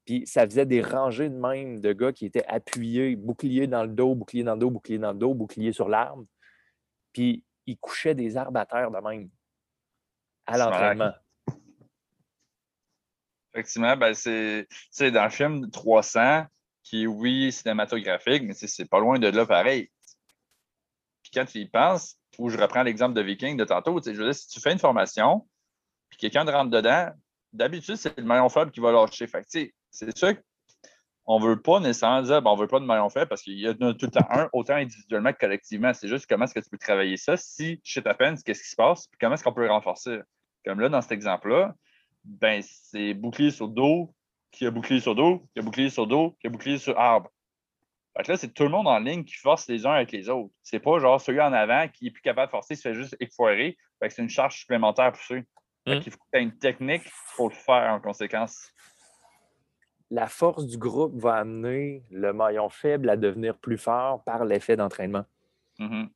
[0.04, 3.90] Puis ça faisait des rangées de même de gars qui étaient appuyés, bouclier dans le
[3.90, 6.24] dos, bouclier dans le dos, bouclier dans le dos, bouclier sur l'arbre.
[7.12, 9.28] Puis ils couchaient des arbres à terre de même
[10.48, 11.12] à l'entraînement.
[13.54, 16.46] Effectivement, ben c'est dans le film 300,
[16.82, 19.90] qui est, oui, cinématographique, mais c'est pas loin de là pareil.
[21.22, 24.24] Puis quand tu y penses, où je reprends l'exemple de Viking de tantôt, je veux
[24.24, 25.46] dire, si tu fais une formation,
[26.08, 27.10] puis quelqu'un rentre dedans,
[27.52, 29.26] d'habitude, c'est le maillon faible qui va lâcher.
[29.26, 29.44] Fait
[29.90, 30.34] c'est sûr
[31.24, 33.42] qu'on ne veut pas nécessairement dire bon, on ne veut pas de maillon faible parce
[33.42, 35.92] qu'il y en a tout le temps un, autant individuellement que collectivement.
[35.92, 37.36] C'est juste comment est-ce que tu peux travailler ça.
[37.36, 40.20] Si shit peine, qu'est-ce qui se passe, puis comment est-ce qu'on peut le renforcer?
[40.68, 41.74] Comme là, dans cet exemple-là,
[42.24, 44.14] ben, c'est bouclier sur dos,
[44.50, 47.30] qui a bouclier sur dos, qui a bouclier sur dos, qui a bouclier sur arbre.
[48.14, 50.28] Fait que là, c'est tout le monde en ligne qui force les uns avec les
[50.28, 50.52] autres.
[50.62, 53.16] C'est pas genre celui en avant qui est plus capable de forcer, se fait juste
[53.18, 53.78] effoirer.
[53.98, 55.42] Fait que c'est une charge supplémentaire pour ceux.
[55.86, 58.70] Fait qu'il faut que tu aies une technique pour le faire en conséquence.
[60.10, 64.76] La force du groupe va amener le maillon faible à devenir plus fort par l'effet
[64.76, 65.24] d'entraînement.
[65.78, 66.10] Mm-hmm.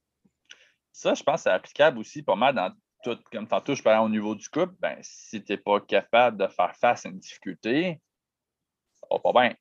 [0.93, 2.71] Ça, je pense que c'est applicable aussi pas mal dans
[3.03, 3.19] tout.
[3.31, 6.47] Comme tantôt, je parlais au niveau du couple, ben, si tu n'es pas capable de
[6.47, 8.01] faire face à une difficulté,
[8.95, 9.55] ça va pas bien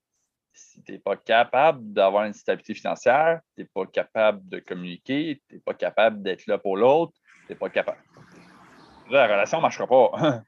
[0.53, 5.41] si tu n'es pas capable d'avoir une stabilité financière, tu n'es pas capable de communiquer,
[5.47, 7.13] tu n'es pas capable d'être là pour l'autre,
[7.45, 8.03] tu n'es pas capable.
[9.09, 10.11] la relation ne marchera pas.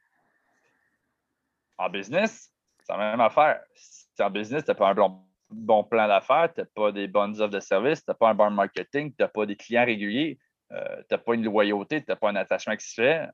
[1.77, 2.51] en business,
[2.83, 3.61] c'est la même affaire.
[3.75, 7.39] Si en business, tu n'as pas un bon, plan d'affaires, tu n'as pas des bonnes
[7.41, 10.37] offres de service, tu n'as pas un bon marketing, tu n'as pas des clients réguliers,
[10.71, 13.27] euh, tu n'as pas une loyauté, tu n'as pas un attachement qui se fait,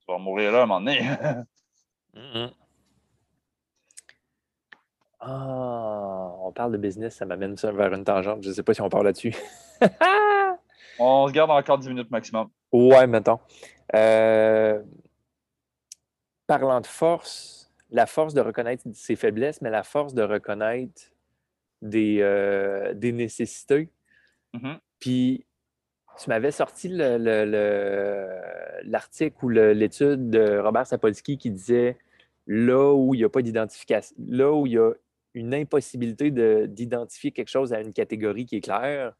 [0.00, 1.00] tu vas mourir là à un moment donné.
[5.26, 8.42] Ah, on parle de business, ça m'amène ça vers une tangente.
[8.42, 9.34] Je ne sais pas si on parle là-dessus.
[10.98, 12.50] on se garde encore 10 minutes maximum.
[12.70, 13.40] Ouais, mettons.
[13.94, 14.82] Euh,
[16.46, 21.02] parlant de force, la force de reconnaître ses faiblesses, mais la force de reconnaître
[21.80, 23.90] des, euh, des nécessités.
[24.52, 24.78] Mm-hmm.
[24.98, 25.46] Puis,
[26.18, 26.88] tu m'avais sorti
[28.84, 31.98] l'article ou l'étude de Robert Sapolsky qui disait
[32.46, 34.92] là où il n'y a pas d'identification, là où il y a
[35.34, 36.30] une impossibilité
[36.68, 39.14] d'identifier quelque chose à une catégorie qui est claire,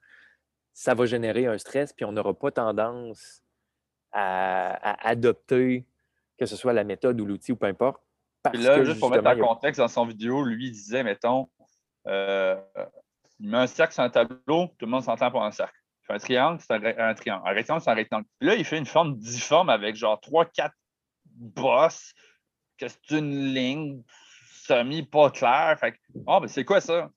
[0.72, 3.42] ça va générer un stress, puis on n'aura pas tendance
[4.12, 5.84] à, adopter,
[6.38, 8.02] que ce soit la méthode ou l'outil ou peu importe.
[8.52, 11.48] Puis là, juste pour mettre en contexte, dans son vidéo, lui disait, mettons,
[12.06, 12.60] euh,
[13.40, 15.83] il met un cercle sur un tableau, tout le monde s'entend pour un cercle.
[16.06, 17.42] Fait un triangle, c'est un, triangle.
[17.48, 18.26] Un rectangle, c'est un rectangle.
[18.40, 20.74] Là, il fait une forme difforme avec genre trois, quatre
[21.24, 22.12] bosses,
[22.78, 24.02] que c'est une ligne,
[24.66, 25.76] semi pas clair.
[25.80, 25.94] Fait
[26.26, 27.10] oh, ben c'est quoi ça?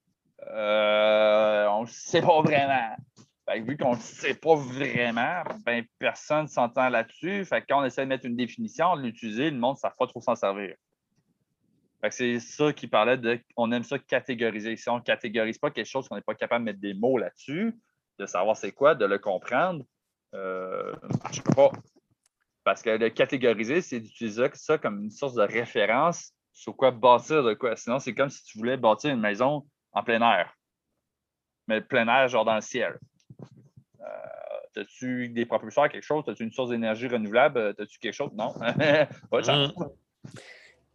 [0.50, 2.96] Euh, on ne sait pas vraiment.
[3.46, 7.46] Fait vu qu'on ne sait pas vraiment, ben, personne ne s'entend là-dessus.
[7.46, 10.08] Fait quand on essaie de mettre une définition, de l'utiliser, le monde ne sait pas
[10.08, 10.76] trop s'en servir.
[12.10, 14.76] c'est ça qui parlait de on aime ça catégoriser.
[14.78, 17.18] Si on ne catégorise pas quelque chose qu'on n'est pas capable de mettre des mots
[17.18, 17.74] là-dessus,
[18.20, 19.84] de savoir c'est quoi, de le comprendre,
[20.34, 20.94] euh,
[21.32, 21.72] je peux pas.
[22.64, 27.44] Parce que le catégoriser, c'est d'utiliser ça comme une source de référence sur quoi bâtir
[27.44, 27.76] de quoi.
[27.76, 30.54] Sinon, c'est comme si tu voulais bâtir une maison en plein air.
[31.68, 32.98] Mais plein air, genre dans le ciel.
[34.02, 36.24] Euh, As-tu des propulseurs, quelque chose?
[36.28, 37.76] As-tu une source d'énergie renouvelable?
[37.80, 38.32] As-tu quelque chose?
[38.34, 38.54] Non.
[39.30, 39.90] Pas de mm.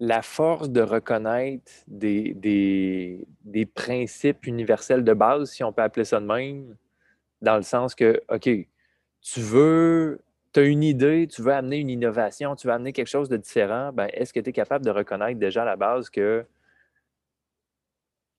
[0.01, 6.05] La force de reconnaître des, des, des, principes universels de base, si on peut appeler
[6.05, 6.77] ça de même,
[7.43, 8.49] dans le sens que, OK,
[9.20, 10.20] tu veux
[10.53, 13.36] tu as une idée, tu veux amener une innovation, tu veux amener quelque chose de
[13.36, 16.45] différent, ben, est-ce que tu es capable de reconnaître déjà à la base que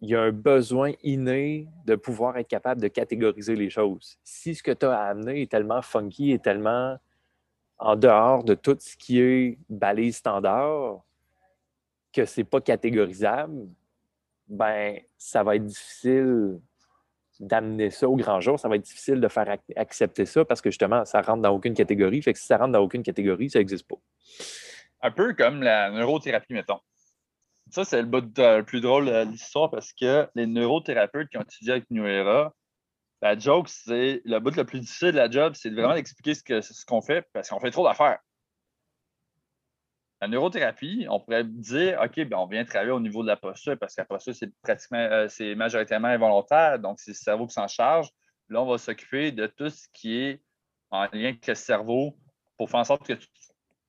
[0.01, 4.18] il y a un besoin inné de pouvoir être capable de catégoriser les choses?
[4.24, 6.99] Si ce que tu as à amener est tellement funky et tellement
[7.80, 11.04] en dehors de tout ce qui est balise standard,
[12.12, 13.68] que c'est pas catégorisable,
[14.47, 16.60] ben ça va être difficile
[17.40, 18.60] d'amener ça au grand jour.
[18.60, 21.74] Ça va être difficile de faire accepter ça parce que justement, ça rentre dans aucune
[21.74, 22.22] catégorie.
[22.22, 23.98] Fait que si ça rentre dans aucune catégorie, ça n'existe pas.
[25.02, 26.80] Un peu comme la neurothérapie, mettons.
[27.70, 31.74] Ça, c'est le, le plus drôle de l'histoire parce que les neurothérapeutes qui ont étudié
[31.74, 32.06] avec New
[33.24, 36.86] la joke, c'est le bout le plus difficile de la job, c'est vraiment d'expliquer ce
[36.86, 38.20] qu'on fait parce qu'on fait trop d'affaires.
[40.24, 43.78] La neurothérapie, on pourrait dire, OK, ben, on vient travailler au niveau de la posture
[43.78, 47.68] parce que la posture, c'est pratiquement, euh, majoritairement involontaire, donc c'est le cerveau qui s'en
[47.68, 48.08] charge.
[48.48, 50.42] Là, on va s'occuper de tout ce qui est
[50.92, 52.18] en lien avec le cerveau
[52.58, 53.28] pour faire en sorte que tu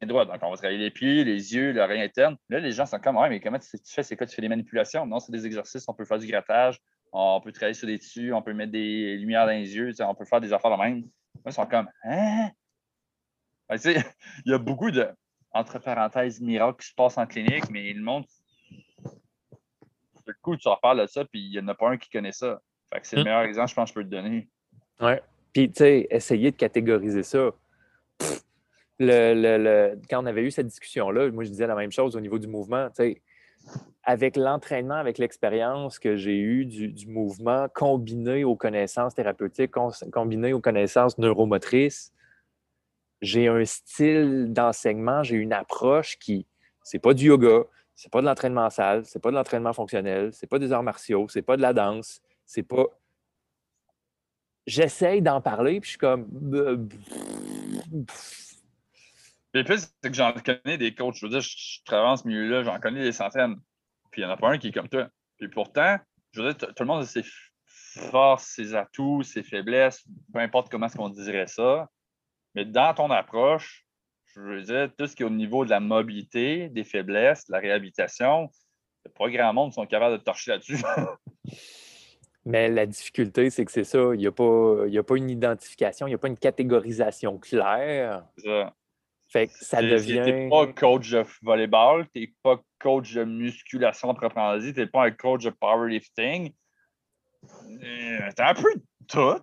[0.00, 0.24] es droit.
[0.24, 2.36] Donc, on va travailler les pieds, les yeux, l'oreille interne.
[2.48, 4.02] Là, les gens sont comme, ouais, mais comment tu, fais?
[4.02, 4.26] C'est quoi?
[4.26, 5.06] Tu fais des manipulations?
[5.06, 5.84] Non, c'est des exercices.
[5.86, 6.80] On peut faire du grattage,
[7.12, 10.16] on peut travailler sur des tissus, on peut mettre des lumières dans les yeux, on
[10.16, 11.04] peut faire des affaires de même.
[11.46, 12.50] ils sont comme, hein?
[13.84, 14.02] il
[14.46, 15.08] y a beaucoup de,
[15.54, 18.24] entre parenthèses, miracles qui se passent en clinique, mais le monde,
[20.26, 22.10] le coup, tu en parles de ça, puis il n'y en a pas un qui
[22.10, 22.60] connaît ça.
[22.92, 23.24] Fait que c'est le hmm.
[23.24, 24.48] meilleur exemple, je pense, que je peux te donner.
[25.00, 25.22] Ouais.
[25.52, 27.50] Puis, tu sais, essayer de catégoriser ça.
[28.98, 32.38] le, quand on avait eu cette discussion-là, moi, je disais la même chose au niveau
[32.38, 32.88] du mouvement.
[32.88, 33.22] Tu sais,
[34.02, 39.72] avec l'entraînement, avec l'expérience que j'ai eue du, mouvement combiné aux connaissances thérapeutiques,
[40.12, 42.12] combiné aux connaissances neuromotrices,
[43.24, 46.46] j'ai un style d'enseignement, j'ai une approche qui,
[46.82, 47.64] c'est pas du yoga,
[47.94, 50.82] c'est pas de l'entraînement en salle, c'est pas de l'entraînement fonctionnel, c'est pas des arts
[50.82, 52.84] martiaux, c'est pas de la danse, c'est pas.
[54.66, 56.26] J'essaye d'en parler, puis je suis comme.
[59.52, 61.14] Le plus, c'est que j'en connais des coachs.
[61.16, 63.56] Je veux dire, je travaille dans ce milieu-là, j'en connais des centaines.
[64.10, 65.08] Puis il n'y en a pas un qui est comme toi.
[65.38, 65.98] Puis pourtant,
[66.32, 67.24] je veux dire, tout le monde a ses
[68.10, 71.88] forces, ses atouts, ses faiblesses, peu importe comment est-ce qu'on dirait ça.
[72.54, 73.84] Mais dans ton approche,
[74.26, 77.52] je veux dire, tout ce qui est au niveau de la mobilité, des faiblesses, de
[77.52, 78.50] la réhabilitation,
[79.16, 80.78] pas grand monde qui sont capables de torcher là-dessus.
[82.46, 84.10] Mais la difficulté, c'est que c'est ça.
[84.12, 88.26] Il n'y a, pas, a pas une identification, il n'y a pas une catégorisation claire.
[88.36, 88.74] Ça.
[89.28, 90.20] Fait que ça devient.
[90.20, 94.86] n'es pas coach de volleyball, tu n'es pas coach de musculation proprement dit, tu n'es
[94.86, 96.52] pas un coach de powerlifting.
[97.82, 98.74] Euh, tu un peu
[99.08, 99.40] tout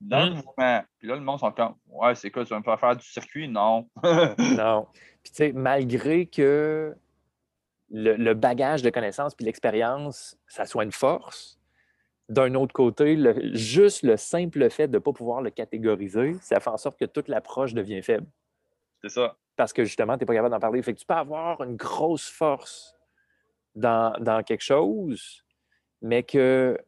[0.00, 0.34] dans le hmm.
[0.36, 0.84] mouvement.
[0.98, 3.04] Puis là, le monde sont comme Ouais, c'est quoi, tu vas me faire faire du
[3.04, 3.48] circuit?
[3.48, 3.88] Non.
[4.38, 4.86] non.
[5.22, 6.94] Puis tu sais, malgré que
[7.90, 11.58] le, bagage de connaissances puis l'expérience, ça soit une force,
[12.28, 13.18] d'un autre côté,
[13.54, 17.06] juste le simple fait de ne pas pouvoir le catégoriser, ça fait en sorte que
[17.06, 18.26] toute l'approche devient faible.
[19.02, 19.36] C'est ça.
[19.56, 20.82] Parce que justement, tu n'es pas capable d'en parler.
[20.82, 22.94] Fait que tu peux avoir une grosse force
[23.74, 25.44] dans, quelque chose,
[26.02, 26.78] mais que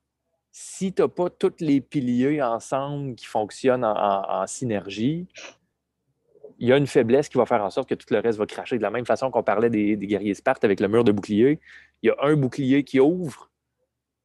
[0.53, 5.29] si tu n'as pas tous les piliers ensemble qui fonctionnent en, synergie,
[6.59, 8.47] il y a une faiblesse qui va faire en sorte que tout le reste va
[8.47, 8.77] cracher.
[8.77, 11.61] De la même façon qu'on parlait des, guerriers Sparte avec le mur de bouclier,
[12.03, 13.51] il y a un bouclier qui ouvre,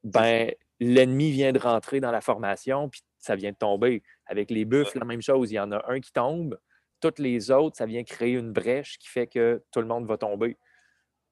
[0.03, 4.03] ben l'ennemi vient de rentrer dans la formation, puis ça vient de tomber.
[4.25, 6.59] Avec les buffles, la même chose, il y en a un qui tombe,
[6.99, 10.17] toutes les autres, ça vient créer une brèche qui fait que tout le monde va
[10.17, 10.57] tomber.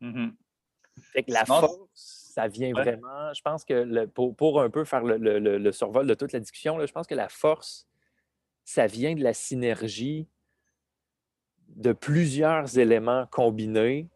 [0.02, 0.34] Mm-hmm.
[1.28, 3.32] la force, ça vient vraiment.
[3.36, 7.06] Je pense que pour, un peu faire le, survol de toute la discussion, je pense
[7.06, 7.88] que la force,
[8.64, 10.28] ça vient de la synergie
[11.76, 14.10] de plusieurs éléments combinés,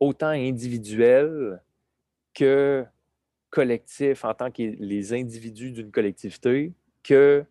[0.00, 1.62] autant individuels
[2.34, 2.84] que
[3.48, 7.46] collectifs en tant que les individus d'une collectivité, que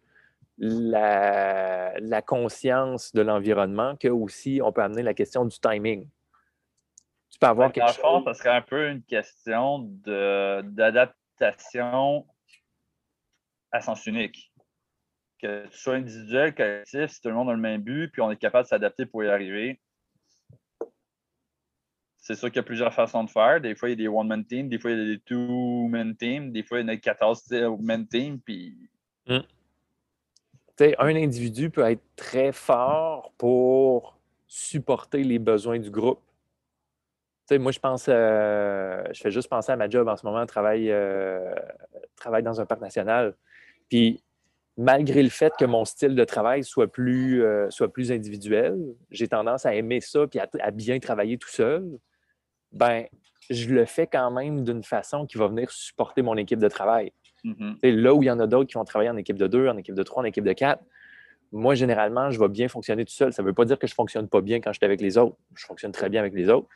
[0.59, 6.07] la, conscience de l'environnement, que aussi on peut amener la question du timing.
[7.31, 8.23] Tu peux avoir quelque chose.
[8.25, 12.27] ça serait un peu une question d'adaptation
[13.71, 14.51] à sens unique.
[15.39, 18.29] Que tu sois individuel, collectif, si tout le monde a le même but, puis on
[18.29, 19.81] est capable de s'adapter pour y arriver.
[22.17, 23.59] C'est sûr qu'il y a plusieurs façons de faire.
[23.59, 26.15] Des fois, il y a des one-man teams, des fois, il y a des two-man
[26.15, 28.77] teams, des fois, il y a des 14-man teams, puis.
[29.25, 29.39] Hmm
[30.97, 34.17] un individu peut être très fort pour
[34.47, 36.19] supporter les besoins du groupe.
[37.59, 40.91] Moi, je pense, euh, je fais juste penser à ma job en ce moment, travaille,
[40.91, 41.53] euh,
[42.15, 43.35] travaille dans un parc national.
[43.89, 44.23] Puis,
[44.77, 48.77] malgré le fait que mon style de travail soit plus, euh, soit plus individuel,
[49.09, 51.85] j'ai tendance à aimer ça puis à, bien travailler tout seul.
[52.71, 53.05] Ben,
[53.49, 57.11] je le fais quand même d'une façon qui va venir supporter mon équipe de travail.
[57.43, 57.95] Mm-hmm.
[57.95, 59.77] Là où il y en a d'autres qui vont travailler en équipe de deux, en
[59.77, 60.83] équipe de trois, en équipe de quatre,
[61.51, 63.33] moi, généralement, je vais bien fonctionner tout seul.
[63.33, 65.01] Ça ne veut pas dire que je ne fonctionne pas bien quand je suis avec
[65.01, 65.35] les autres.
[65.55, 66.69] Je fonctionne très bien avec les autres,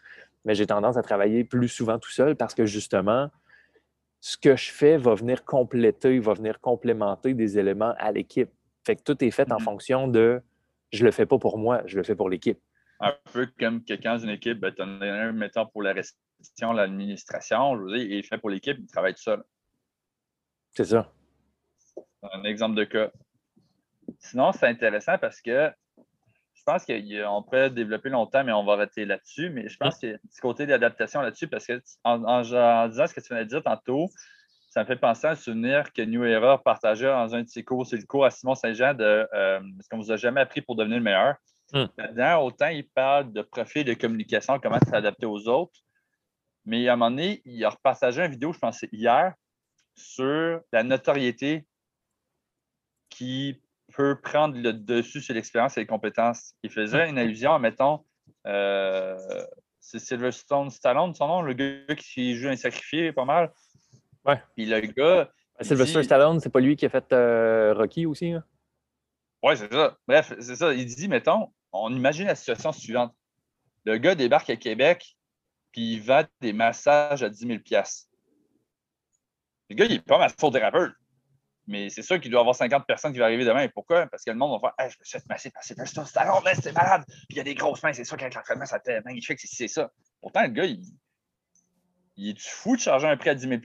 [0.46, 3.30] mais j'ai tendance à travailler plus souvent tout seul parce que justement,
[4.22, 8.50] ce que je fais va venir compléter, va venir complémenter des éléments à l'équipe.
[8.86, 9.64] Fait que tout est fait en mm-hmm.
[9.64, 10.42] fonction de
[10.92, 12.60] je le fais pas pour moi, je le fais pour l'équipe.
[13.00, 17.76] Un peu comme quelqu'un d'une équipe, tu en as un mettant pour la gestion, l'administration.
[17.78, 19.44] Je veux dire, il fait pour l'équipe, il travaille tout seul.
[20.72, 21.12] C'est ça.
[22.22, 23.12] Un exemple de cas.
[24.20, 25.72] Sinon, c'est intéressant parce que
[26.66, 29.50] pense qu'on peut développer longtemps, mais on va arrêter là-dessus.
[29.50, 33.08] Mais je pense qu'il y a un petit côté d'adaptation là-dessus parce que en, disant
[33.08, 34.10] ce que tu viens de dire tantôt,
[34.70, 37.64] ça me fait penser à un souvenir que New Era partageait dans un de ses
[37.64, 37.88] cours.
[37.88, 40.76] C'est le cours à Simon Saint-Jean de euh, ce qu'on vous a jamais appris pour
[40.76, 41.36] devenir le meilleur.
[41.74, 45.80] Là-dedans, autant il parle de profil de communication, comment s'adapter aux autres.
[46.66, 49.34] Mais à un moment donné, il a repartagé une vidéo, je pense hier,
[49.96, 51.66] sur la notoriété
[53.10, 53.62] qui
[53.94, 56.54] peut prendre le dessus sur l'expérience et les compétences.
[56.64, 58.04] Il faisait une allusion, mettons,
[58.48, 59.18] euh,
[59.80, 63.52] c'est Silverstone Stallone, son nom, le gars qui joue un sacrifié pas mal.
[64.26, 64.42] Ouais.
[64.56, 65.30] Puis le gars.
[65.62, 68.32] Sylvester Stallone, c'est pas lui qui a fait euh, Rocky aussi?
[68.32, 68.44] Hein?
[69.44, 69.96] Oui, c'est ça.
[70.08, 70.74] Bref, c'est ça.
[70.74, 73.16] Il dit, mettons, on imagine la situation suivante.
[73.86, 75.16] Le gars débarque à Québec,
[75.72, 77.60] puis il vend des massages à 10 000
[79.70, 80.94] Le gars, il est pas massothérapeute.
[81.68, 83.68] Mais c'est sûr qu'il doit y avoir 50 personnes qui vont arriver demain.
[83.70, 84.06] Pourquoi?
[84.08, 86.44] Parce que le monde va faire hey, je me suis fait masser par Sylvester Stallone,
[86.62, 87.04] c'est malade.
[87.08, 89.48] Puis il y a des grosses mains, c'est sûr qu'avec l'entraînement, ça te magnifique si
[89.48, 89.92] c'est ça.
[90.22, 90.84] Pourtant, le gars, il,
[92.18, 93.62] il est fou de charger un prix à 10 000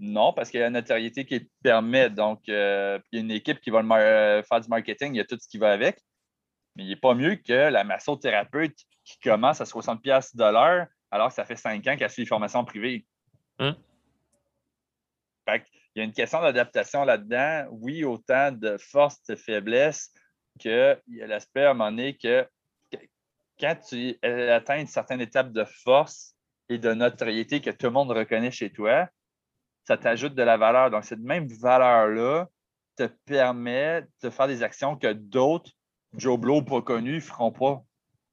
[0.00, 2.08] non, parce qu'il y a une notoriété qui permet.
[2.08, 5.20] Donc, euh, il y a une équipe qui va euh, faire du marketing, il y
[5.20, 6.00] a tout ce qui va avec.
[6.74, 11.28] Mais il n'est pas mieux que la massothérapeute qui commence à 60$ de l'heure alors
[11.28, 13.06] que ça fait 5 ans qu'elle suit une formation privée.
[13.58, 13.76] Hum.
[15.94, 17.66] Il y a une question d'adaptation là-dedans.
[17.70, 20.12] Oui, autant de force, de faiblesse,
[20.58, 22.46] qu'il y a l'aspect à un moment donné que
[23.58, 26.34] quand tu atteins une certaine étape de force
[26.68, 29.08] et de notoriété que tout le monde reconnaît chez toi,
[29.84, 30.90] ça t'ajoute de la valeur.
[30.90, 32.48] Donc, cette même valeur-là
[32.96, 35.72] te permet de faire des actions que d'autres
[36.14, 37.82] Joe Blow pas connus ne feront pas.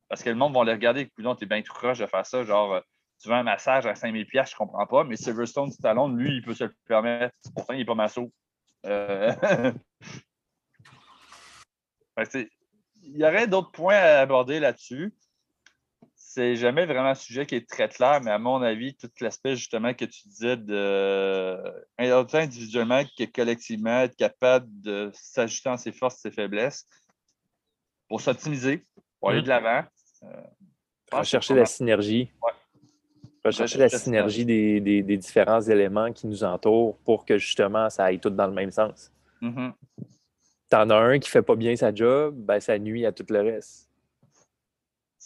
[0.08, 2.44] Parce que le monde va les regarder, tu es bien tout croche de faire ça.
[2.44, 2.82] Genre, euh,
[3.20, 6.42] tu veux un massage à 5000 pièces, je comprends pas, mais Silverstone Stallone, lui, il
[6.42, 7.36] peut se le permettre.
[7.56, 8.32] Pourtant, il n'est pas masso.
[8.86, 9.34] Euh,
[12.34, 15.14] il y aurait d'autres points à aborder là-dessus
[16.38, 19.56] c'est jamais vraiment un sujet qui est très clair, mais à mon avis, tout l'aspect
[19.56, 21.58] justement que tu disais de
[22.14, 26.86] autant individuellement que collectivement, être capable de s'ajuster en ses forces et ses faiblesses
[28.08, 28.86] pour s'optimiser,
[29.20, 29.84] pour aller de l'avant.
[30.24, 30.28] Euh,
[31.12, 32.32] rechercher la synergie.
[33.44, 38.30] Rechercher la synergie des, différents éléments qui nous entourent pour que justement ça aille tout
[38.30, 39.12] dans le même sens.
[39.42, 39.74] Mm-hmm.
[40.70, 43.26] T'en as un qui ne fait pas bien sa job, ben, ça nuit à tout
[43.30, 43.88] le reste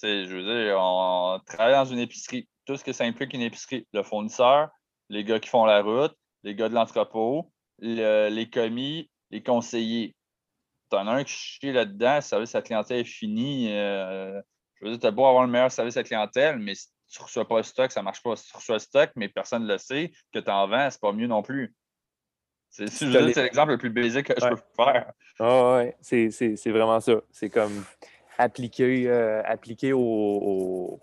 [0.04, 2.48] je veux dire, on travaille dans une épicerie.
[2.66, 3.88] Tout ce que ça implique une épicerie.
[3.94, 4.70] Le fournisseur,
[5.10, 10.16] les gars qui font la route, les gars de l'entrepôt, les commis, les conseillers.
[10.92, 13.72] Tu en as un qui chie là-dedans, le service à la clientèle est fini.
[13.72, 14.42] Euh,
[14.76, 16.88] je veux dire, tu as beau avoir le meilleur service à la clientèle, mais si
[17.12, 18.36] tu ne reçois pas le stock, ça ne marche pas.
[18.36, 21.02] Si tu reçois le stock, mais personne ne le sait, que tu en vends, c'est
[21.02, 21.76] pas mieux non plus.
[22.70, 25.12] C'est l'exemple le plus basique que je peux faire.
[25.40, 27.16] Ah ouais, c'est vraiment ça.
[27.30, 27.84] C'est comme
[28.38, 29.44] appliqué, euh,
[29.94, 31.00] au,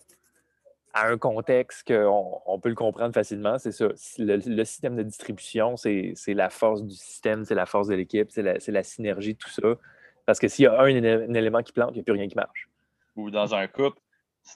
[0.95, 3.59] à un contexte qu'on on peut le comprendre facilement.
[3.59, 3.89] C'est ça.
[4.19, 8.43] Le, système de distribution, c'est la force du système, c'est la force de l'équipe, c'est
[8.43, 9.77] la, la, synergie, tout ça.
[10.25, 12.37] Parce que s'il y a un, élément qui plante, il n'y a plus rien qui
[12.37, 12.69] marche.
[13.17, 14.01] Ou dans un couple,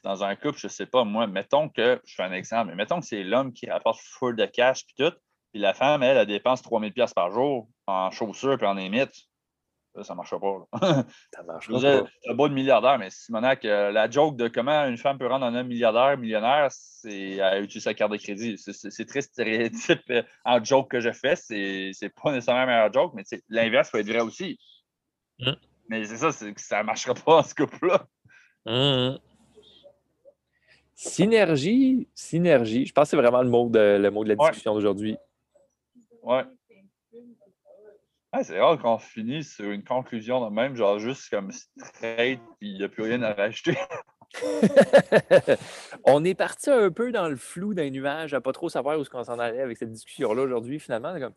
[0.05, 2.77] dans un couple, je ne sais pas, moi, mettons que, je fais un exemple, mais
[2.77, 5.15] mettons que c'est l'homme qui rapporte full de cash puis tout,
[5.53, 9.29] puis la femme, elle, elle dépense 3000 pièces par jour en chaussures puis en émites
[10.03, 10.67] ça ne marchera pas.
[11.35, 12.11] ça marchera pas.
[12.31, 15.45] un beau de milliardaire, mais Simonac, euh, la joke de comment une femme peut rendre
[15.45, 18.57] un homme milliardaire, millionnaire, c'est à utiliser sa carte de crédit.
[18.59, 21.37] C'est très stéréotype euh, en joke que je fais.
[21.37, 24.59] C'est pas nécessairement un meilleur joke, mais l'inverse peut être vrai aussi.
[25.41, 25.57] Hum.
[25.89, 28.07] Mais c'est ça, ça ne marchera pas en ce couple-là.
[28.65, 29.19] Hum, hum.
[31.09, 34.75] Synergie, synergie, je pense que c'est vraiment le mot de, le mot de la discussion
[34.75, 35.17] d'aujourd'hui.
[36.23, 36.45] Ouais
[38.43, 42.79] c'est rare qu'on finisse sur une conclusion de même, genre juste comme straight, puis il
[42.79, 43.77] n'y a plus rien à rajouter.
[46.05, 49.05] on est parti un peu dans le flou d'un nuage, à pas trop savoir où
[49.05, 50.81] qu'on s'en allait avec cette discussion-là aujourd'hui.
[50.81, 51.35] Finalement, comme,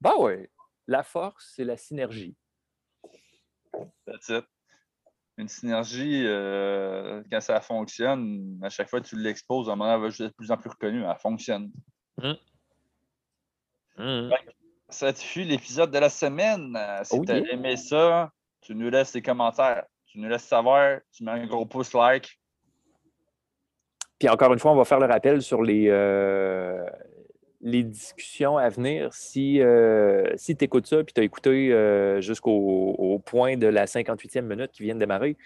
[0.00, 0.50] bah ouais,
[0.86, 2.34] la force, c'est la synergie.
[4.06, 4.46] That's it.
[5.36, 9.94] Une synergie, euh, quand ça fonctionne, à chaque fois que tu l'exposes, à un moment,
[9.94, 11.02] elle va être de plus en plus reconnue.
[11.04, 11.70] Elle fonctionne.
[12.22, 12.36] Hum.
[13.98, 14.30] Hum.
[14.88, 16.78] Ça fut l'épisode de la semaine.
[17.02, 18.30] Si oh tu as aimé ça,
[18.60, 19.84] tu nous laisses des commentaires.
[20.06, 21.00] Tu nous laisses savoir.
[21.12, 22.38] Tu mets un gros pouce like.
[24.18, 26.86] Puis encore une fois, on va faire le rappel sur les, euh,
[27.64, 29.12] les discussions à venir.
[29.12, 33.86] Si, euh, si tu écoutes ça et tu as écouté euh, jusqu'au point de la
[33.86, 35.36] 58e minute qui vient de démarrer,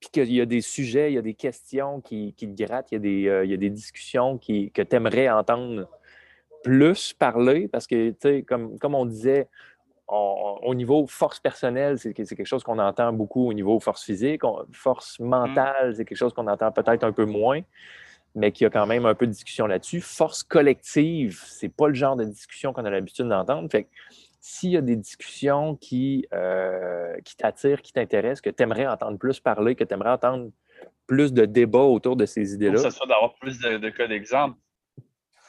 [0.00, 2.94] puis qu'il y a des sujets, il y a des questions qui, te grattent, il
[2.94, 5.88] y a des, euh, il y a des discussions qui, que tu aimerais entendre
[6.64, 9.48] plus parler, parce que, tu sais, comme, comme on disait,
[10.08, 14.40] au niveau force personnelle, c'est quelque chose qu'on entend beaucoup au niveau force physique.
[14.72, 17.60] force mentale, c'est quelque chose qu'on entend peut-être un peu moins,
[18.34, 20.00] mais qu'il y a quand même un peu de discussion là-dessus.
[20.00, 23.68] Force collective, c'est pas le genre de discussion qu'on a l'habitude d'entendre.
[23.70, 23.88] Fait
[24.40, 29.18] s'il y a des discussions qui, euh, qui t'attirent, qui t'intéressent, que tu aimerais entendre
[29.18, 30.50] plus parler, que tu aimerais entendre
[31.06, 32.78] plus de débats autour de ces idées-là.
[32.78, 34.56] Ça soit d'avoir plus de, cas d'exemple.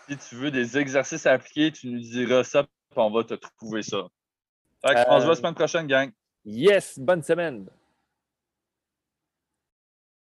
[0.08, 3.36] Si tu veux des exercices à appliquer, tu nous diras ça, puis on va te
[3.36, 4.08] trouver ça.
[4.84, 6.12] on se voit la euh, semaine prochaine, gang.
[6.46, 7.70] Yes, bonne semaine.